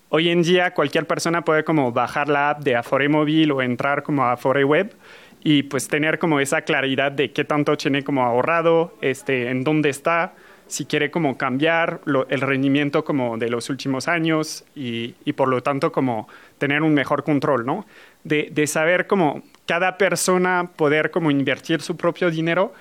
[0.10, 4.04] hoy en día cualquier persona puede como bajar la app de Afore móvil o entrar
[4.04, 4.96] como a Afore web
[5.44, 9.90] y pues tener como esa claridad de qué tanto tiene como ahorrado, este, en dónde
[9.90, 10.34] está,
[10.68, 15.64] si quiere como cambiar el rendimiento como de los últimos años y, y por lo
[15.64, 16.28] tanto como
[16.58, 17.86] tener un mejor control, ¿no?
[18.24, 22.74] De, de saber como cada persona poder como invertir su propio dinero,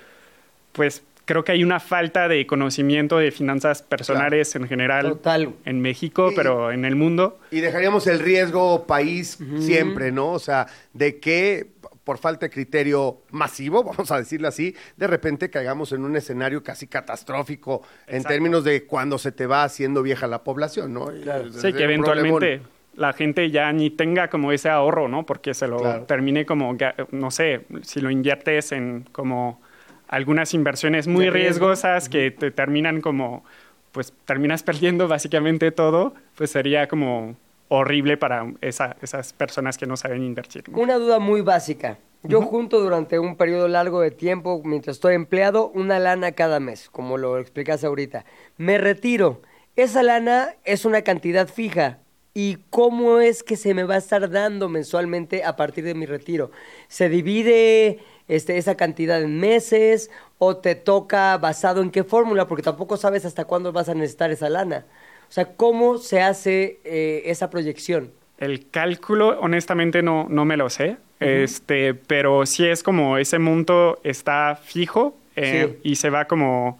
[0.72, 5.50] pues creo que hay una falta de conocimiento de finanzas personales en general Total.
[5.66, 7.38] en México, Y- pero en el mundo.
[7.50, 10.30] Y dejaríamos el riesgo país siempre, ¿no?
[10.32, 11.66] O sea, de que
[12.04, 16.62] por falta de criterio masivo, vamos a decirlo así, de repente caigamos en un escenario
[16.62, 21.08] casi catastrófico en términos de cuando se te va haciendo vieja la población, ¿no?
[21.08, 22.68] Sí, que eventualmente problemón.
[22.94, 25.26] la gente ya ni tenga como ese ahorro, ¿no?
[25.26, 26.04] Porque se lo Claro.
[26.04, 26.76] termine como,
[27.10, 29.60] no sé, si lo inviertes en como
[30.08, 33.44] algunas inversiones muy riesgosas que te terminan como,
[33.92, 37.36] pues terminas perdiendo básicamente todo, pues sería como
[37.68, 40.78] horrible para esa- esas personas que no saben invertir, ¿no?
[40.78, 41.98] Una duda muy básica.
[42.22, 46.88] Yo junto durante un periodo largo de tiempo, mientras estoy empleado, una lana cada mes,
[46.90, 48.24] como lo explicas ahorita.
[48.56, 49.42] Me retiro.
[49.76, 51.98] Esa lana es una cantidad fija.
[52.34, 56.04] ¿Y cómo es que se me va a estar dando mensualmente a partir de mi
[56.04, 56.50] retiro?
[56.88, 62.46] ¿Se divide este, esa cantidad en meses o te toca basado en qué fórmula?
[62.48, 64.84] Porque tampoco sabes hasta cuándo vas a necesitar esa lana.
[65.28, 68.10] O sea, ¿cómo se hace eh, esa proyección?
[68.38, 70.96] El cálculo, honestamente, no, no me lo sé.
[71.18, 76.78] Este, pero sí es como ese monto está fijo eh, y se va como,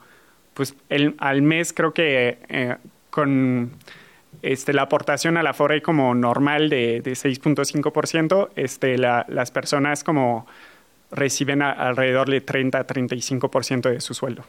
[0.52, 2.76] pues, el, al mes creo que eh,
[3.08, 3.70] con
[4.42, 10.04] este, la aportación a la FORE como normal de, de 6.5%, este, la- las personas
[10.04, 10.46] como
[11.10, 14.44] reciben a- alrededor de 30-35% de su sueldo.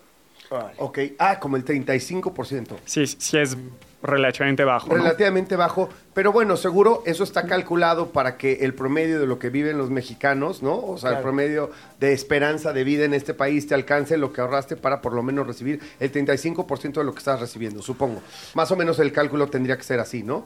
[0.77, 2.75] Ok, ah, como el 35%.
[2.85, 3.57] Sí, sí es
[4.03, 4.89] relativamente bajo.
[4.89, 4.95] ¿no?
[4.95, 9.49] Relativamente bajo, pero bueno, seguro eso está calculado para que el promedio de lo que
[9.49, 10.77] viven los mexicanos, ¿no?
[10.77, 14.41] O sea, el promedio de esperanza de vida en este país te alcance lo que
[14.41, 18.21] ahorraste para por lo menos recibir el 35% de lo que estás recibiendo, supongo.
[18.53, 20.45] Más o menos el cálculo tendría que ser así, ¿no?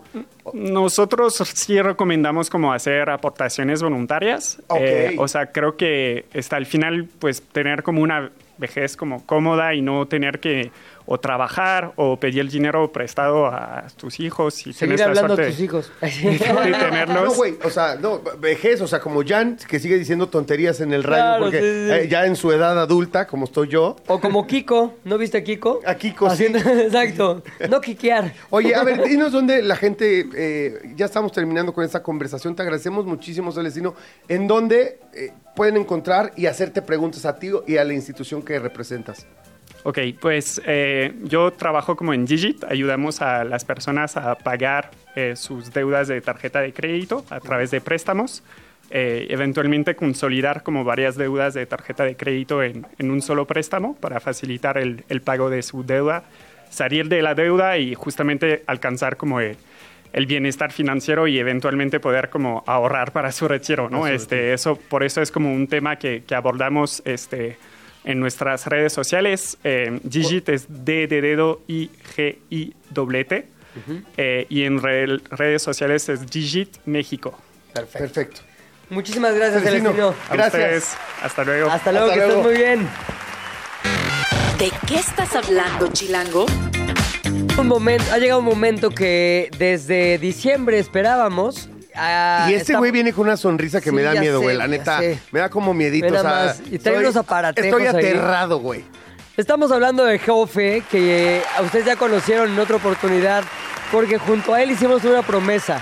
[0.53, 4.61] Nosotros sí recomendamos como hacer aportaciones voluntarias.
[4.67, 4.79] Ok.
[4.81, 8.31] Eh, o sea, creo que está al final, pues, tener como una
[8.61, 10.71] vejez como cómoda y no tener que
[11.13, 14.53] o trabajar o pedir el dinero prestado a tus hijos.
[14.53, 15.91] Si Seguir tienes la hablando a suerte tus hijos.
[16.01, 17.23] de tenerlos.
[17.25, 20.93] No, güey, o sea, no, vejez, o sea, como Jan, que sigue diciendo tonterías en
[20.93, 22.05] el radio, Claro, porque sí, sí, sí.
[22.05, 23.97] eh, ya en su edad adulta, como estoy yo.
[24.07, 25.81] O como Kiko, ¿no viste a Kiko?
[25.85, 26.45] A Kiko, sí.
[26.45, 28.31] Haciendo- Exacto, no quiquear.
[28.49, 32.61] Oye, a ver, dinos dónde la gente, eh, ya estamos terminando con esta conversación, te
[32.61, 33.95] agradecemos muchísimo, Celestino,
[34.29, 38.57] en dónde eh, pueden encontrar y hacerte preguntas a ti y a la institución que
[38.59, 39.27] representas.
[39.83, 45.35] Ok, pues eh, yo trabajo como en Digit, ayudamos a las personas a pagar eh,
[45.35, 48.43] sus deudas de tarjeta de crédito a través de préstamos,
[48.91, 53.95] eh, eventualmente consolidar como varias deudas de tarjeta de crédito en, en un solo préstamo
[53.95, 56.25] para facilitar el, el pago de su deuda,
[56.69, 59.57] salir de la deuda y justamente alcanzar como el,
[60.13, 64.07] el bienestar financiero y eventualmente poder como ahorrar para su retiro, ¿no?
[64.07, 67.57] Este, eso, por eso es como un tema que, que abordamos este,
[68.03, 69.57] en nuestras redes sociales.
[69.63, 73.47] Eh, Digit es D de dedo I G I doble T.
[74.17, 77.37] Eh, y en re- redes sociales es Digit México.
[77.73, 78.41] Perfecto.
[78.89, 80.13] Muchísimas gracias, Celestino.
[80.29, 80.53] Gracias.
[80.53, 80.97] ustedes.
[81.23, 81.69] Hasta luego.
[81.69, 82.41] Hasta luego, Hasta que luego.
[82.41, 82.89] estés muy bien.
[84.59, 86.45] ¿De qué estás hablando, Chilango?
[87.57, 91.69] Un momento, ha llegado un momento que desde diciembre esperábamos.
[91.95, 94.55] Ah, y este está- güey viene con una sonrisa que Sí, me da miedo, güey.
[94.57, 95.19] La neta, sé.
[95.31, 96.07] me da como miedito.
[96.07, 98.83] O sea, más, y trae soy- unos aparatejos Estoy aterrado, güey.
[99.37, 103.43] Estamos hablando de Jofe, que eh, a ustedes ya conocieron en otra oportunidad,
[103.91, 105.81] porque junto a él hicimos una promesa.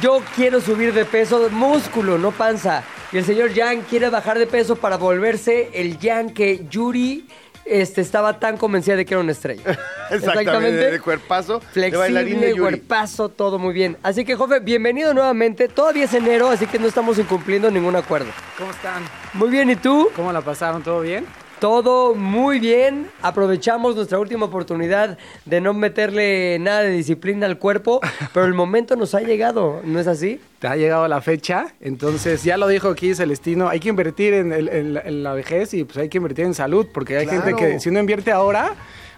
[0.00, 2.82] Yo quiero subir de peso, músculo, no panza.
[3.10, 7.26] Y el señor Yang quiere bajar de peso para volverse el Yang que Yuri
[7.64, 9.62] este, estaba tan convencida de que era una estrella.
[10.10, 13.96] Exactamente, de cuerpazo, de bailarín Flexible, de cuerpazo, todo muy bien.
[14.02, 15.68] Así que, Jofe, bienvenido nuevamente.
[15.68, 18.30] Todavía es enero, así que no estamos incumpliendo ningún acuerdo.
[18.58, 19.02] ¿Cómo están?
[19.34, 20.10] Muy bien, ¿y tú?
[20.14, 20.82] ¿Cómo la pasaron?
[20.82, 21.26] ¿Todo bien?
[21.62, 23.06] Todo muy bien.
[23.22, 28.00] Aprovechamos nuestra última oportunidad de no meterle nada de disciplina al cuerpo,
[28.34, 30.40] pero el momento nos ha llegado, ¿no es así?
[30.58, 34.52] Te ha llegado la fecha, entonces ya lo dijo aquí Celestino, hay que invertir en,
[34.52, 37.26] el- en la, en la vejez y pues hay que invertir en salud, porque hay
[37.28, 37.42] Claro.
[37.44, 38.74] gente que si uno invierte ahora,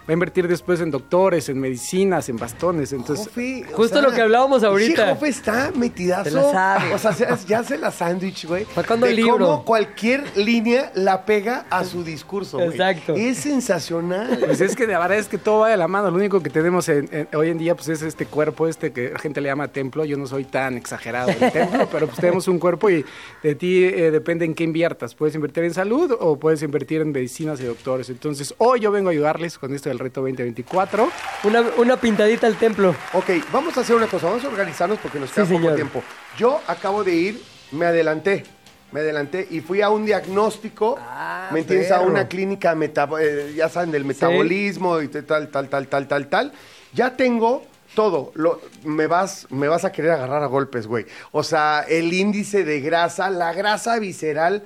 [0.07, 3.27] va a invertir después en doctores, en medicinas, en bastones, entonces...
[3.27, 5.07] Jofe, o Justo lo que hablábamos ahorita.
[5.07, 6.25] Sí, Jofe está metidazo.
[6.25, 6.95] Se la sabe.
[6.95, 8.67] O sea, se- ya hace la sándwich, güey.
[8.75, 9.39] Sacando el libro.
[9.39, 12.69] cómo cualquier línea la pega a su discurso, güey.
[12.71, 13.15] Exacto.
[13.15, 14.39] Es sensacional.
[14.45, 16.11] Pues es que la verdad es que todo va de la mano.
[16.11, 19.11] Lo único que tenemos en- en- hoy en día pues es este cuerpo, este que
[19.11, 20.05] la gente le llama templo.
[20.05, 23.05] Yo no soy tan exagerado en templo, pero pues tenemos un cuerpo y
[23.43, 25.15] de ti eh, depende en qué inviertas.
[25.15, 28.11] Puedes invertir en salud o puedes invertir en medicinas y doctores.
[28.11, 31.09] Entonces hoy yo vengo a ayudarles con esto del reto 2024.
[31.45, 32.95] Una, una pintadita al templo.
[33.13, 35.77] Ok, vamos a hacer una cosa, vamos a organizarnos porque nos queda Sí, poco señor.
[35.77, 36.03] tiempo.
[36.37, 37.43] Yo acabo de ir,
[37.73, 38.45] me adelanté,
[38.91, 41.91] me adelanté y fui a un diagnóstico, Ah, ¿me entiendes?
[41.93, 46.27] A una clínica, metabo- eh, ya saben, del metabolismo y tal, tal, tal, tal, tal,
[46.29, 46.53] tal.
[46.93, 47.65] Ya tengo
[47.95, 51.07] todo, lo, me, vas, me vas a querer agarrar a golpes, güey.
[51.31, 54.65] O sea, el índice de grasa, la grasa visceral,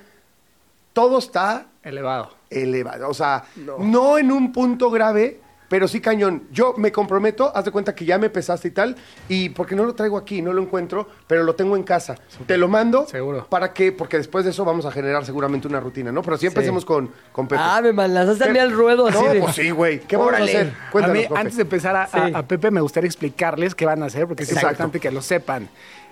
[0.95, 2.30] todo está Elevado.
[2.51, 3.09] elevado.
[3.09, 4.18] O sea, no.
[4.18, 6.45] en un punto grave, pero sí cañón.
[6.51, 8.97] Yo me comprometo, haz de cuenta que ya me pesaste y tal,
[9.28, 12.14] y porque no lo traigo aquí, no lo encuentro, pero lo tengo en casa.
[12.47, 13.07] Te lo mando.
[13.07, 13.47] Seguro.
[13.51, 13.93] ¿Para qué?
[13.93, 16.22] Porque después de eso vamos a generar seguramente una rutina, ¿no?
[16.22, 17.61] Pero sí empecemos con, con Pepe.
[17.62, 19.41] Ah, me lanzaste a mí al ruedo así no, de...
[19.41, 20.01] pues sí, güey.
[20.01, 20.53] ¿Qué vamos a Órale.
[20.57, 20.72] hacer?
[20.91, 21.41] Cuéntanos, a mí, Pepe.
[21.41, 22.32] antes de empezar a, a- Sí.
[22.34, 25.68] a Pepe, me gustaría explicarles qué van a hacer, porque es importante que lo sepan.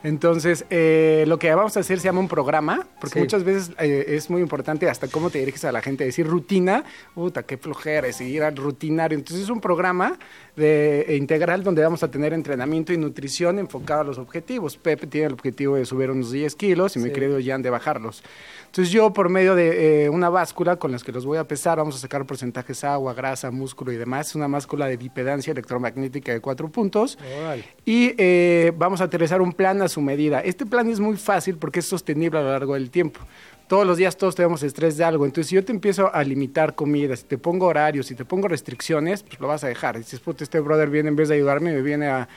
[0.07, 3.19] Entonces, eh, lo que vamos a hacer se llama un programa, porque Sí.
[3.19, 6.05] muchas veces eh, es muy importante hasta cómo te diriges a la gente.
[6.05, 9.19] Decir rutina, puta, qué flojera, es seguir al rutinario.
[9.19, 10.17] Entonces, es un programa
[10.55, 14.77] de, eh, integral donde vamos a tener entrenamiento y nutrición enfocado a los objetivos.
[14.77, 18.23] Pepe tiene el objetivo de subir unos 10 kilos y mi querido Jan de bajarlos.
[18.67, 21.79] Entonces yo por medio de eh, una báscula con las que los voy a pesar,
[21.79, 24.29] vamos a sacar porcentajes agua, grasa, músculo y demás.
[24.29, 27.19] Es una báscula de bipedancia electromagnética de cuatro puntos.
[27.85, 30.41] Y eh, vamos a aterrizar un plan a su medida.
[30.41, 33.21] Este plan es muy fácil porque es sostenible a lo largo del tiempo.
[33.67, 35.25] Todos los días todos tenemos estrés de algo.
[35.25, 38.47] Entonces, si yo te empiezo a limitar comida, si te pongo horarios, si te pongo
[38.47, 39.97] restricciones, pues lo vas a dejar.
[39.97, 42.29] Dices, puta, este brother viene en vez de ayudarme, me viene a,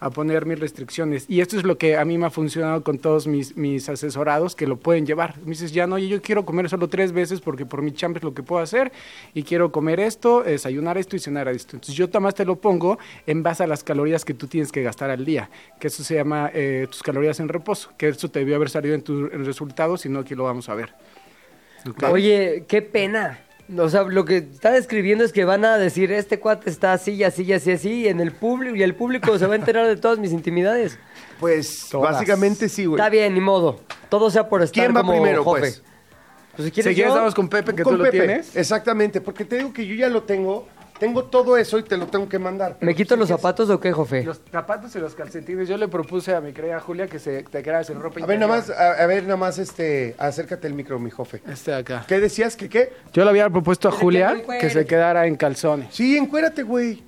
[0.00, 1.26] a poner mis restricciones.
[1.28, 4.56] Y esto es lo que a mí me ha funcionado con todos mis, mis asesorados
[4.56, 5.38] que lo pueden llevar.
[5.44, 8.24] Me dices, ya no, yo quiero comer solo tres veces porque por mi chamba es
[8.24, 8.92] lo que puedo hacer
[9.34, 11.76] y quiero comer esto, desayunar esto y cenar esto.
[11.76, 14.82] Entonces yo más te lo pongo en base a las calorías que tú tienes que
[14.82, 18.40] gastar al día, que eso se llama eh, tus calorías en reposo, que eso te
[18.40, 20.94] debió haber salido en tus resultados, si no aquí lo vamos a ver.
[21.88, 22.04] Ok.
[22.10, 23.45] Oye, qué pena.
[23.78, 27.12] O sea, lo que está describiendo es que van a decir, este cuate está así,
[27.14, 29.56] y así, y así, así, y en el público, y el público se va a
[29.56, 30.98] enterar de todas mis intimidades.
[31.40, 32.12] Pues Todas.
[32.14, 33.00] básicamente sí, güey.
[33.00, 33.80] Está bien, ni modo.
[34.08, 35.60] Todo sea por estar ¿Quién va como primero, Jofe.
[35.60, 35.82] pues?
[36.54, 38.54] Pues si Si quieres quieres, yo- vamos con Pepe, que Con tú lo Pepe, tienes.
[38.56, 40.68] Exactamente, porque te digo que yo ya lo tengo.
[40.98, 42.76] Tengo todo eso y te lo tengo que mandar.
[42.80, 44.24] ¿Me quito los zapatos o qué, Jofe?
[44.24, 45.68] Los zapatos y los calcetines.
[45.68, 48.38] Yo le propuse a mi querida Julia que se te quedara sin ropa A ver,
[48.38, 51.42] nada más, a, a ver, nada más, este, acércate el micro, mi jofe.
[51.46, 52.04] Este de acá.
[52.06, 52.56] ¿Qué decías?
[52.56, 52.92] ¿Que qué?
[53.12, 55.88] Yo le había propuesto a Julia que se quedara en calzones.
[55.94, 57.02] Sí, encuérate, güey.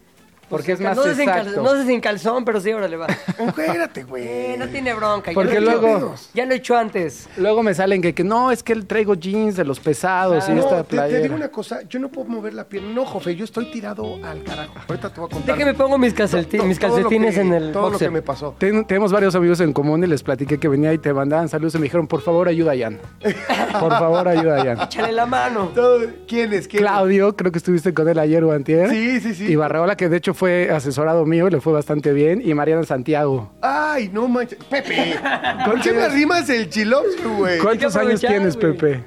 [0.49, 1.63] Porque es más no exacto.
[1.63, 3.07] no sé sin calzón, pero sí, órale, va.
[3.39, 4.27] Encuérate, güey.
[4.27, 5.31] Eh, no tiene bronca.
[5.31, 7.29] ya Porque lo he hecho- luego- Ya lo he hecho antes.
[7.37, 10.53] Luego me salen que, que no, es que él traigo jeans de los pesados y
[10.53, 11.21] No, esta te, te playera.
[11.21, 12.93] digo una cosa, yo no puedo mover la pierna.
[12.95, 14.75] No, jofe, yo estoy tirado al carajo.
[14.89, 15.57] Ahorita te voy a contar.
[15.57, 18.55] Déjame pongo mis, calceti- To- mis calcetines que- en el Todo lo que me pasó.
[18.59, 21.75] Ten- tenemos varios amigos en común y les platiqué que venía y te mandaban saludos
[21.75, 22.99] y me dijeron, por favor, ayuda a Jan.
[23.81, 24.81] Por favor, ayuda a Jan.
[24.83, 25.71] Échale la mano.
[25.75, 26.67] Todo- ¿Quién es?
[26.69, 26.89] ¿Quién es?
[26.89, 28.89] Claudio, creo que estuviste con él ayer o antier.
[28.91, 29.45] Sí, sí, sí.
[29.53, 32.41] Y Barreola, que de hecho fue asesorado mío y le fue bastante bien.
[32.45, 33.51] Y Mariana Santiago.
[33.61, 34.59] Ay, no manches.
[34.71, 35.17] Pepe,
[35.65, 37.59] ¿por qué me arrimas el chilops, güey?
[37.59, 38.73] ¿Cuántos años tienes, güey.
[38.73, 39.05] Pepe?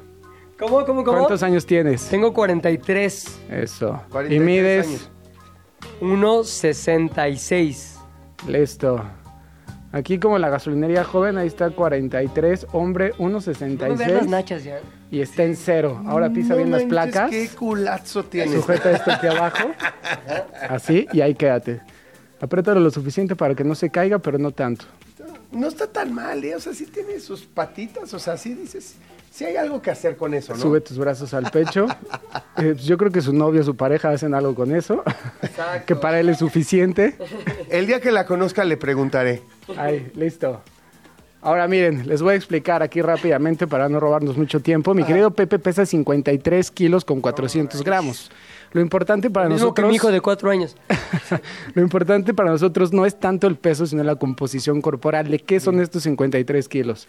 [0.59, 1.17] ¿Cómo, cómo, cómo?
[1.19, 2.05] ¿Cuántos años tienes?
[2.09, 3.39] Tengo 43.
[3.49, 4.01] Eso.
[4.11, 4.87] 43 Y mides.
[4.87, 5.11] años.
[6.01, 7.97] 1.66.
[8.47, 9.01] Listo.
[9.93, 14.63] Aquí como la gasolinería joven, ahí está 43, hombre No me veas las 1.66 nachas
[14.63, 14.79] ya.
[15.11, 16.01] Y está en cero.
[16.07, 18.53] Ahora pisa No bien las placas, Qué culazo tienes.
[18.55, 19.69] sujeta esto aquí abajo,
[20.69, 21.81] así, y ahí quédate.
[22.39, 24.85] Apriétalo lo suficiente para que no se caiga, pero no tanto.
[25.51, 26.55] No está tan mal, ¿eh?
[26.55, 28.95] O sea, sí tiene sus patitas, o sea, sí dices,
[29.29, 30.59] sí hay algo que hacer con eso, ¿no?
[30.59, 31.87] Sube tus brazos al pecho.
[32.57, 35.03] Eh, yo creo que su novio, su pareja hacen algo con eso,
[35.87, 37.15] que para él es suficiente.
[37.69, 39.41] El día que la conozca le preguntaré.
[39.77, 40.61] Ahí, listo.
[41.43, 44.93] Ahora miren, les voy a explicar aquí rápidamente para no robarnos mucho tiempo.
[44.93, 48.29] Mi querido Pepe pesa 53 kilos con 400 gramos.
[48.73, 49.89] Lo importante para Mismo que nosotros...
[49.89, 50.77] mi hijo de cuatro años.
[51.73, 55.29] Lo importante para nosotros no es tanto el peso, sino la composición corporal.
[55.29, 57.07] ¿De qué son estos 53 kilos?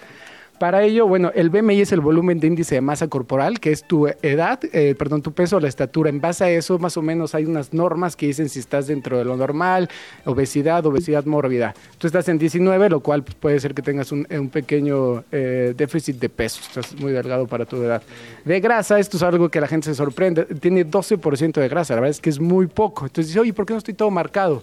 [0.62, 3.82] Para ello, bueno, el BMI es el volumen de índice de masa corporal, que es
[3.82, 6.08] tu edad, eh, perdón, tu peso la estatura.
[6.08, 9.18] En base a eso, más o menos hay unas normas que dicen si estás dentro
[9.18, 9.88] de lo normal,
[10.24, 11.74] obesidad, obesidad mórbida.
[11.98, 15.74] Tú estás en 19, lo cual pues, puede ser que tengas un, un pequeño eh,
[15.76, 16.60] déficit de peso.
[16.62, 18.00] Estás muy delgado para tu edad.
[18.44, 20.44] De grasa, esto es algo que la gente se sorprende.
[20.44, 23.06] Tiene 12% de grasa, la verdad es que es muy poco.
[23.06, 24.62] Entonces dice, oye, ¿por qué no estoy todo marcado?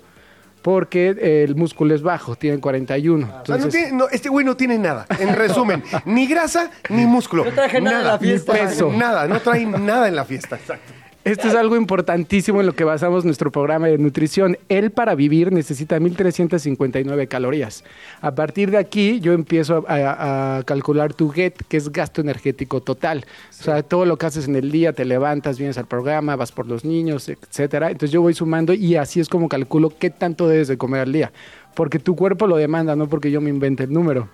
[0.61, 3.25] Porque el músculo es bajo, tiene 41.
[3.25, 5.05] O sea, no Entonces, tiene- no, este güey no tiene nada.
[5.19, 7.45] En resumen, ni grasa ni músculo.
[7.45, 8.53] No traje nada a la fiesta.
[8.53, 8.91] Peso.
[8.91, 10.57] Nada, no trae nada en la fiesta.
[10.57, 10.93] Exacto.
[11.29, 14.57] Esto es algo importantísimo en lo que basamos nuestro programa de nutrición.
[14.67, 17.83] Él para vivir necesita 1359 calorías.
[18.21, 23.27] A partir de aquí yo empiezo a, calcular tu GET, que es gasto energético total.
[23.51, 26.51] O sea, todo lo que haces en el día, te levantas, vienes al programa, vas
[26.51, 27.91] por los niños, etcétera.
[27.91, 31.13] Entonces yo voy sumando y así es como calculo qué tanto debes de comer al
[31.13, 31.31] día.
[31.75, 34.29] Porque tu cuerpo lo demanda, no porque yo me invente el número.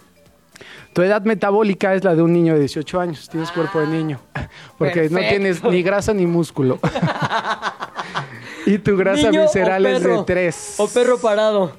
[0.96, 3.28] Tu edad metabólica es la de un niño de 18 años.
[3.28, 4.22] Tienes cuerpo de niño.
[4.78, 6.80] Porque no tienes ni grasa ni músculo.
[8.66, 10.24] y tu grasa Niño visceral es de perro.
[10.24, 10.76] 3.
[10.78, 11.74] O perro parado.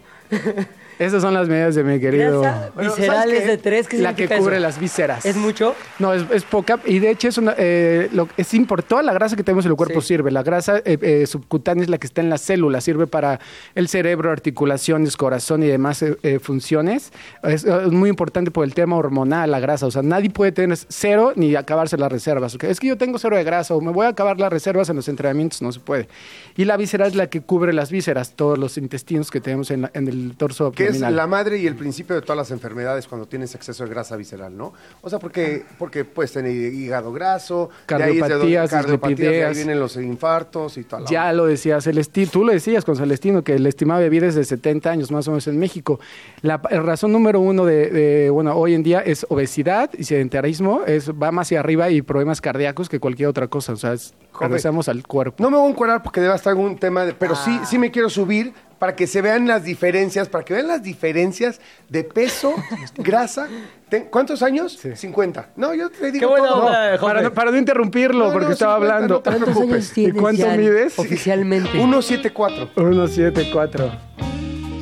[0.99, 2.41] Esas son las medidas de mi querido.
[2.41, 3.47] Grasa Bueno, visceral ¿sabes es qué?
[3.49, 3.89] de tres.
[3.89, 4.63] ¿Qué La que cubre eso?
[4.63, 5.27] las vísceras.
[5.27, 5.75] ¿Es mucho?
[5.99, 6.81] No, es, es poca.
[6.87, 8.89] Y de hecho es una, eh, lo, es importante.
[8.89, 10.09] Toda la grasa que tenemos en el cuerpo Sí.
[10.09, 10.31] sirve.
[10.31, 12.85] La grasa eh, eh, subcutánea es la que está en las células.
[12.85, 13.41] Sirve para
[13.75, 17.13] el cerebro, articulaciones, corazón y demás eh, eh, funciones.
[17.43, 19.87] Es, es muy importante por el tema hormonal, la grasa.
[19.87, 22.57] O sea, nadie puede tener cero ni acabarse las reservas.
[22.63, 24.97] Es que yo tengo cero de grasa o me voy a acabar las reservas en
[24.97, 25.61] los entrenamientos.
[25.63, 26.09] No se puede.
[26.57, 29.83] Y la víscera es la que cubre las vísceras, todos los intestinos que tenemos en,
[29.83, 33.07] la- en el torso Que es la madre y el principio de todas las enfermedades
[33.07, 34.73] cuando tienes exceso de grasa visceral, ¿no?
[35.03, 39.19] O sea, porque, porque puedes tener hígado graso, de ahí es de donde- Cardiopatías, cardiopatías,
[39.33, 41.05] de ahí vienen los infartos y tal.
[41.07, 44.35] Ya lo decía Celestino, tú lo decías con Celestino, que el estimado de vida es
[44.35, 45.99] de 70 años más o menos en México.
[46.43, 50.83] La pa- razón número uno de, de, bueno, hoy en día es obesidad y sedentarismo,
[50.87, 53.73] es, va más hacia arriba y problemas cardíacos que cualquier otra cosa.
[53.73, 55.43] O sea, es- regresamos al cuerpo.
[55.43, 57.65] No me voy a encuadrar porque debe estar algún tema, de, pero sí, Ah.
[57.65, 61.61] sí me quiero subir para que se vean las diferencias, para que vean las diferencias
[61.89, 62.55] de peso,
[62.99, 63.49] grasa.
[63.89, 64.79] Ten- ¿Cuántos años?
[64.95, 65.51] 50.
[65.57, 66.67] No, yo te digo Qué buena todo.
[66.67, 69.15] onda, No, para, no, para no interrumpirlo, No, porque no, estaba 50, hablando.
[69.15, 69.75] no te ¿Cuántos preocupes.
[69.77, 70.99] años tienes ¿Y cuánto ya mides?
[70.99, 71.71] Oficialmente.
[71.73, 72.71] 174.
[72.75, 73.93] 174.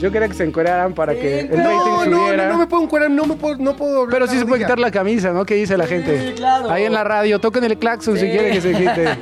[0.00, 2.46] Yo quería que se encueraran para que el rating No, no, subiera.
[2.46, 4.62] no, no me puedo encuadrar, no me puedo, no puedo hablar Pero sí se puede
[4.62, 5.46] quitar la camisa, ¿no?
[5.46, 6.34] ¿Qué dice la gente?
[6.36, 6.70] claro.
[6.70, 9.04] Ahí en la radio, toquen el claxon si quiere que se quite.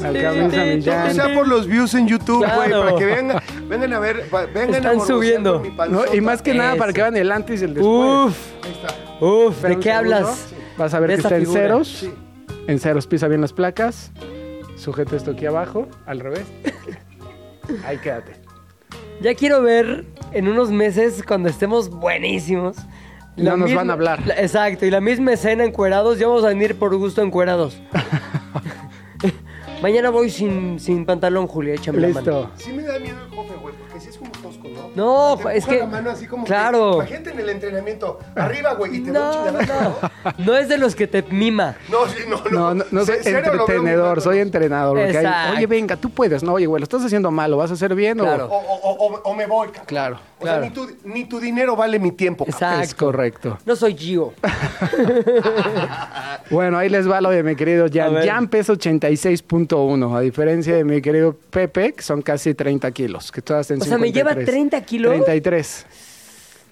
[0.00, 1.10] La camisa sí, Millán.
[1.10, 2.84] O sea, por los views en YouTube, güey, Claro.
[2.84, 4.24] para que vengan, vengan a ver,
[4.54, 5.62] vengan Están subiendo.
[6.14, 8.26] Y más que nada para que vean el antes y el después.
[8.26, 9.24] Uf, Ahí está.
[9.24, 10.46] uf, ¿de qué hablas?
[10.78, 12.06] Vas a ver que está en ceros.
[12.66, 14.10] En ceros, pisa bien las placas.
[14.76, 16.44] Sujeta esto aquí abajo, al revés.
[17.86, 18.32] Ahí quédate.
[19.20, 22.76] Ya quiero ver en unos meses cuando estemos buenísimos.
[23.36, 24.26] No nos van a hablar.
[24.26, 27.80] la- exacto, y la misma escena encuerados, ya vamos a venir por gusto encuerados.
[29.82, 32.20] Mañana voy sin, sin pantalón, Julia, échame la mano.
[32.20, 32.50] Listo.
[32.56, 33.16] Sí me da miedo
[34.94, 35.38] ¿no?
[35.42, 36.90] Te es que- la mano así como claro.
[36.90, 39.98] que- imagínate en el entrenamiento, arriba, güey, y te da un No, chingadazo.
[40.24, 41.76] no, no es de los que te mima.
[41.88, 44.96] No, sí, no, No, no, no soy entretenedor, soy entrenador.
[44.98, 45.56] porque hay- Exacto.
[45.56, 46.42] oye, venga, tú puedes.
[46.42, 48.20] No, oye, güey, lo estás haciendo mal, ¿lo vas a hacer bien?
[48.20, 48.46] o- Claro.
[48.46, 49.86] O, o- o- o me voy, cabrón.
[49.86, 50.16] Claro.
[50.38, 50.64] O sea, Claro.
[50.64, 52.56] ni tu, ni tu dinero vale mi tiempo, cabrón.
[52.62, 52.82] Exacto.
[52.84, 53.58] Es correcto.
[53.66, 54.32] No soy Gio.
[56.50, 58.14] Bueno, ahí les va lo de mi querido Jan.
[58.26, 63.30] Jan pesa 86.1, a diferencia de mi querido Pepe, que son casi 30 kilos.
[63.30, 64.46] Que todas en O sea, ¿me lleva 53.
[64.80, 65.12] 30 kilos?
[65.24, 65.86] 33.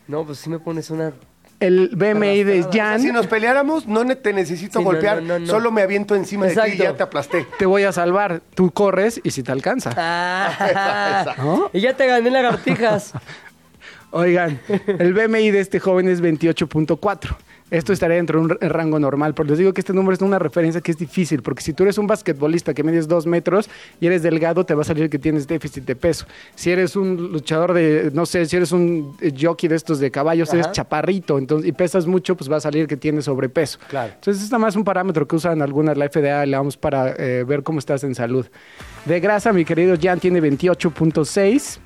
[0.09, 1.13] No, pues sí me pones una...
[1.61, 5.35] El BMI de Jan, Si nos peleáramos, no ne- te necesito Sí, no, golpear, no,
[5.35, 5.47] no, no.
[5.49, 7.47] solo me aviento encima de ti y ya te aplasté.
[7.59, 8.43] te voy a salvar.
[8.55, 9.93] Tú corres y si te alcanza.
[9.97, 11.69] Ah, ¿No?
[11.73, 13.13] y ya te gané lagartijas.
[14.13, 17.37] Oigan, el BMI de este joven es 28.4.
[17.71, 20.39] Esto estaría dentro de un rango normal, pero les digo que este número es una
[20.39, 23.69] referencia que es difícil, porque si tú eres un basquetbolista que mides dos metros
[24.01, 26.27] y eres delgado, te va a salir que tienes déficit de peso.
[26.55, 30.11] Si eres un luchador de, no sé, si eres un eh, jockey de estos de
[30.11, 33.79] caballos, eres chaparrito entonces, y pesas mucho, pues va a salir que tienes sobrepeso.
[33.89, 34.13] Claro.
[34.15, 37.45] Entonces es nada más un parámetro que usan algunas, la FDA, le damos para eh,
[37.45, 38.47] ver cómo estás en salud.
[39.05, 41.81] De grasa, mi querido Jan tiene 28.6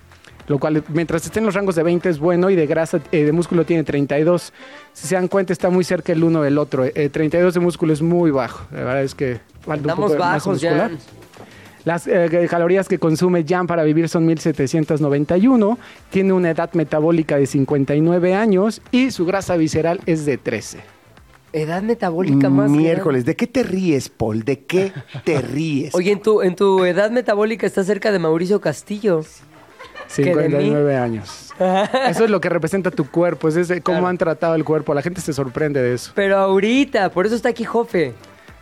[0.52, 3.24] lo cual mientras esté en los rangos de 20 es bueno y de grasa eh,
[3.24, 4.52] de músculo tiene 32.
[4.92, 6.84] Si se dan cuenta está muy cerca el uno del otro.
[6.84, 8.66] Eh, 32 de músculo es muy bajo.
[8.70, 10.90] La verdad es que falta un poco de masa bajos, muscular.
[10.90, 10.98] Jan.
[11.86, 15.78] Las eh, calorías que consume Jan para vivir son 1791.
[16.10, 20.80] Tiene una edad metabólica de 59 años y su grasa visceral es de 13.
[21.54, 22.70] Edad metabólica más.
[22.70, 24.42] Miércoles, ¿de qué te ríes, Paul?
[24.42, 24.92] ¿De qué
[25.24, 25.94] te ríes?
[25.94, 29.22] Oye, en tu, en tu edad metabólica está cerca de Mauricio Castillo.
[29.22, 29.51] ¿Que de mí?
[30.12, 31.52] 59 años.
[32.08, 34.08] Eso es lo que representa tu cuerpo, es ese, cómo Claro.
[34.08, 34.94] han tratado el cuerpo.
[34.94, 36.12] La gente se sorprende de eso.
[36.14, 38.14] Pero ahorita, por eso está aquí Jofe.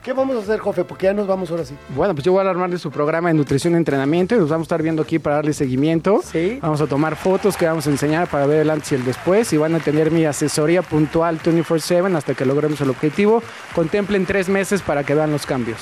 [0.02, 0.84] ¿Qué vamos a hacer, Jofe?
[0.84, 1.74] Porque ya nos vamos ahora sí.
[1.94, 4.64] Bueno, pues yo voy a armarle su programa de nutrición y entrenamiento y nos vamos
[4.64, 6.20] a estar viendo aquí para darle seguimiento.
[6.24, 6.58] Sí.
[6.62, 9.52] Vamos a tomar fotos que vamos a enseñar para ver el antes y el después
[9.52, 13.42] y van a tener mi asesoría puntual 24/7 hasta que logremos el objetivo.
[13.74, 15.78] Contemplen tres meses para que vean los cambios.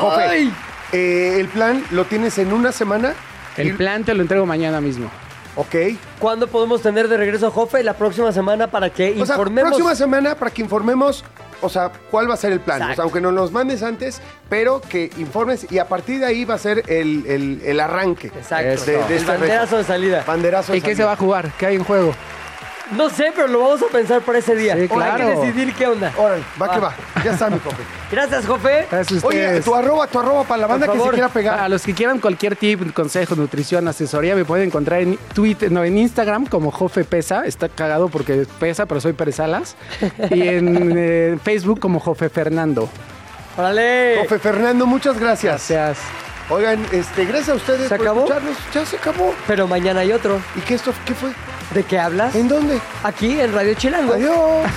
[0.00, 0.48] Jofe,
[0.92, 3.14] eh, el plan lo tienes en una semana.
[3.56, 5.10] El plan te lo entrego mañana mismo.
[5.54, 5.74] Ok.
[6.18, 7.82] ¿Cuándo podemos tener de regreso a Jofe?
[7.82, 9.68] La próxima semana para que O sea, informemos.
[9.70, 11.24] próxima semana para que informemos,
[11.60, 12.80] o sea, cuál va a ser el plan.
[12.90, 16.46] O sea, aunque no nos mandes antes, pero que informes y a partir de ahí
[16.46, 18.28] va a ser el, el- el arranque.
[18.28, 18.84] Exacto.
[18.86, 20.24] De- de el este banderazo de salida.
[20.26, 20.72] Banderazo.
[20.72, 21.06] de ¿Y qué se salida.
[21.08, 21.52] va a jugar?
[21.58, 22.14] ¿Qué hay en juego?
[22.96, 24.74] No sé, pero lo vamos a pensar para ese día.
[24.74, 25.16] Sí, Hay claro.
[25.16, 26.12] que decidir qué onda.
[26.16, 26.94] Órale, va que va.
[27.24, 27.82] Ya está, mi Jofe.
[28.10, 28.86] Gracias, Jofe.
[28.90, 31.60] Gracias a Oye, tu arroba, tu arroba para la banda que se quiera pegar.
[31.60, 35.84] A los que quieran cualquier tip, consejo, nutrición, asesoría, me pueden encontrar en Twitter, no,
[35.84, 37.46] en Instagram como Jofe Pesa.
[37.46, 39.76] Está cagado porque pesa, pero soy Perezalas.
[40.30, 42.88] Y en eh, Facebook como Jofe Fernando.
[43.56, 44.16] Órale.
[44.22, 45.68] Jofe Fernando, muchas gracias.
[45.70, 45.98] Gracias.
[46.50, 48.20] Oigan, este, gracias a ustedes ¿Se por acabó?
[48.20, 48.56] escucharnos.
[48.74, 49.34] Ya se acabó.
[49.46, 50.40] Pero mañana hay otro.
[50.56, 50.92] ¿Y qué esto?
[51.06, 51.30] ¿Qué fue?
[51.74, 52.34] ¿De qué hablas?
[52.34, 52.80] ¿En dónde?
[53.02, 54.12] Aquí, en Radio Chilango.
[54.12, 54.70] Adiós.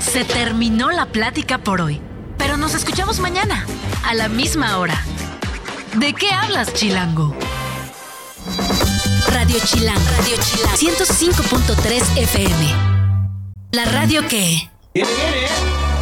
[0.00, 2.00] Se terminó la plática por hoy,
[2.38, 3.64] pero nos escuchamos mañana,
[4.04, 5.00] a la misma hora.
[5.94, 7.34] ¿De qué hablas, Chilango?
[9.28, 10.00] Radio Chilango.
[10.18, 10.76] Radio Chilango.
[10.76, 12.74] 105.3 FM.
[13.72, 14.70] La radio que...
[14.92, 15.93] Viene, viene, ¿eh?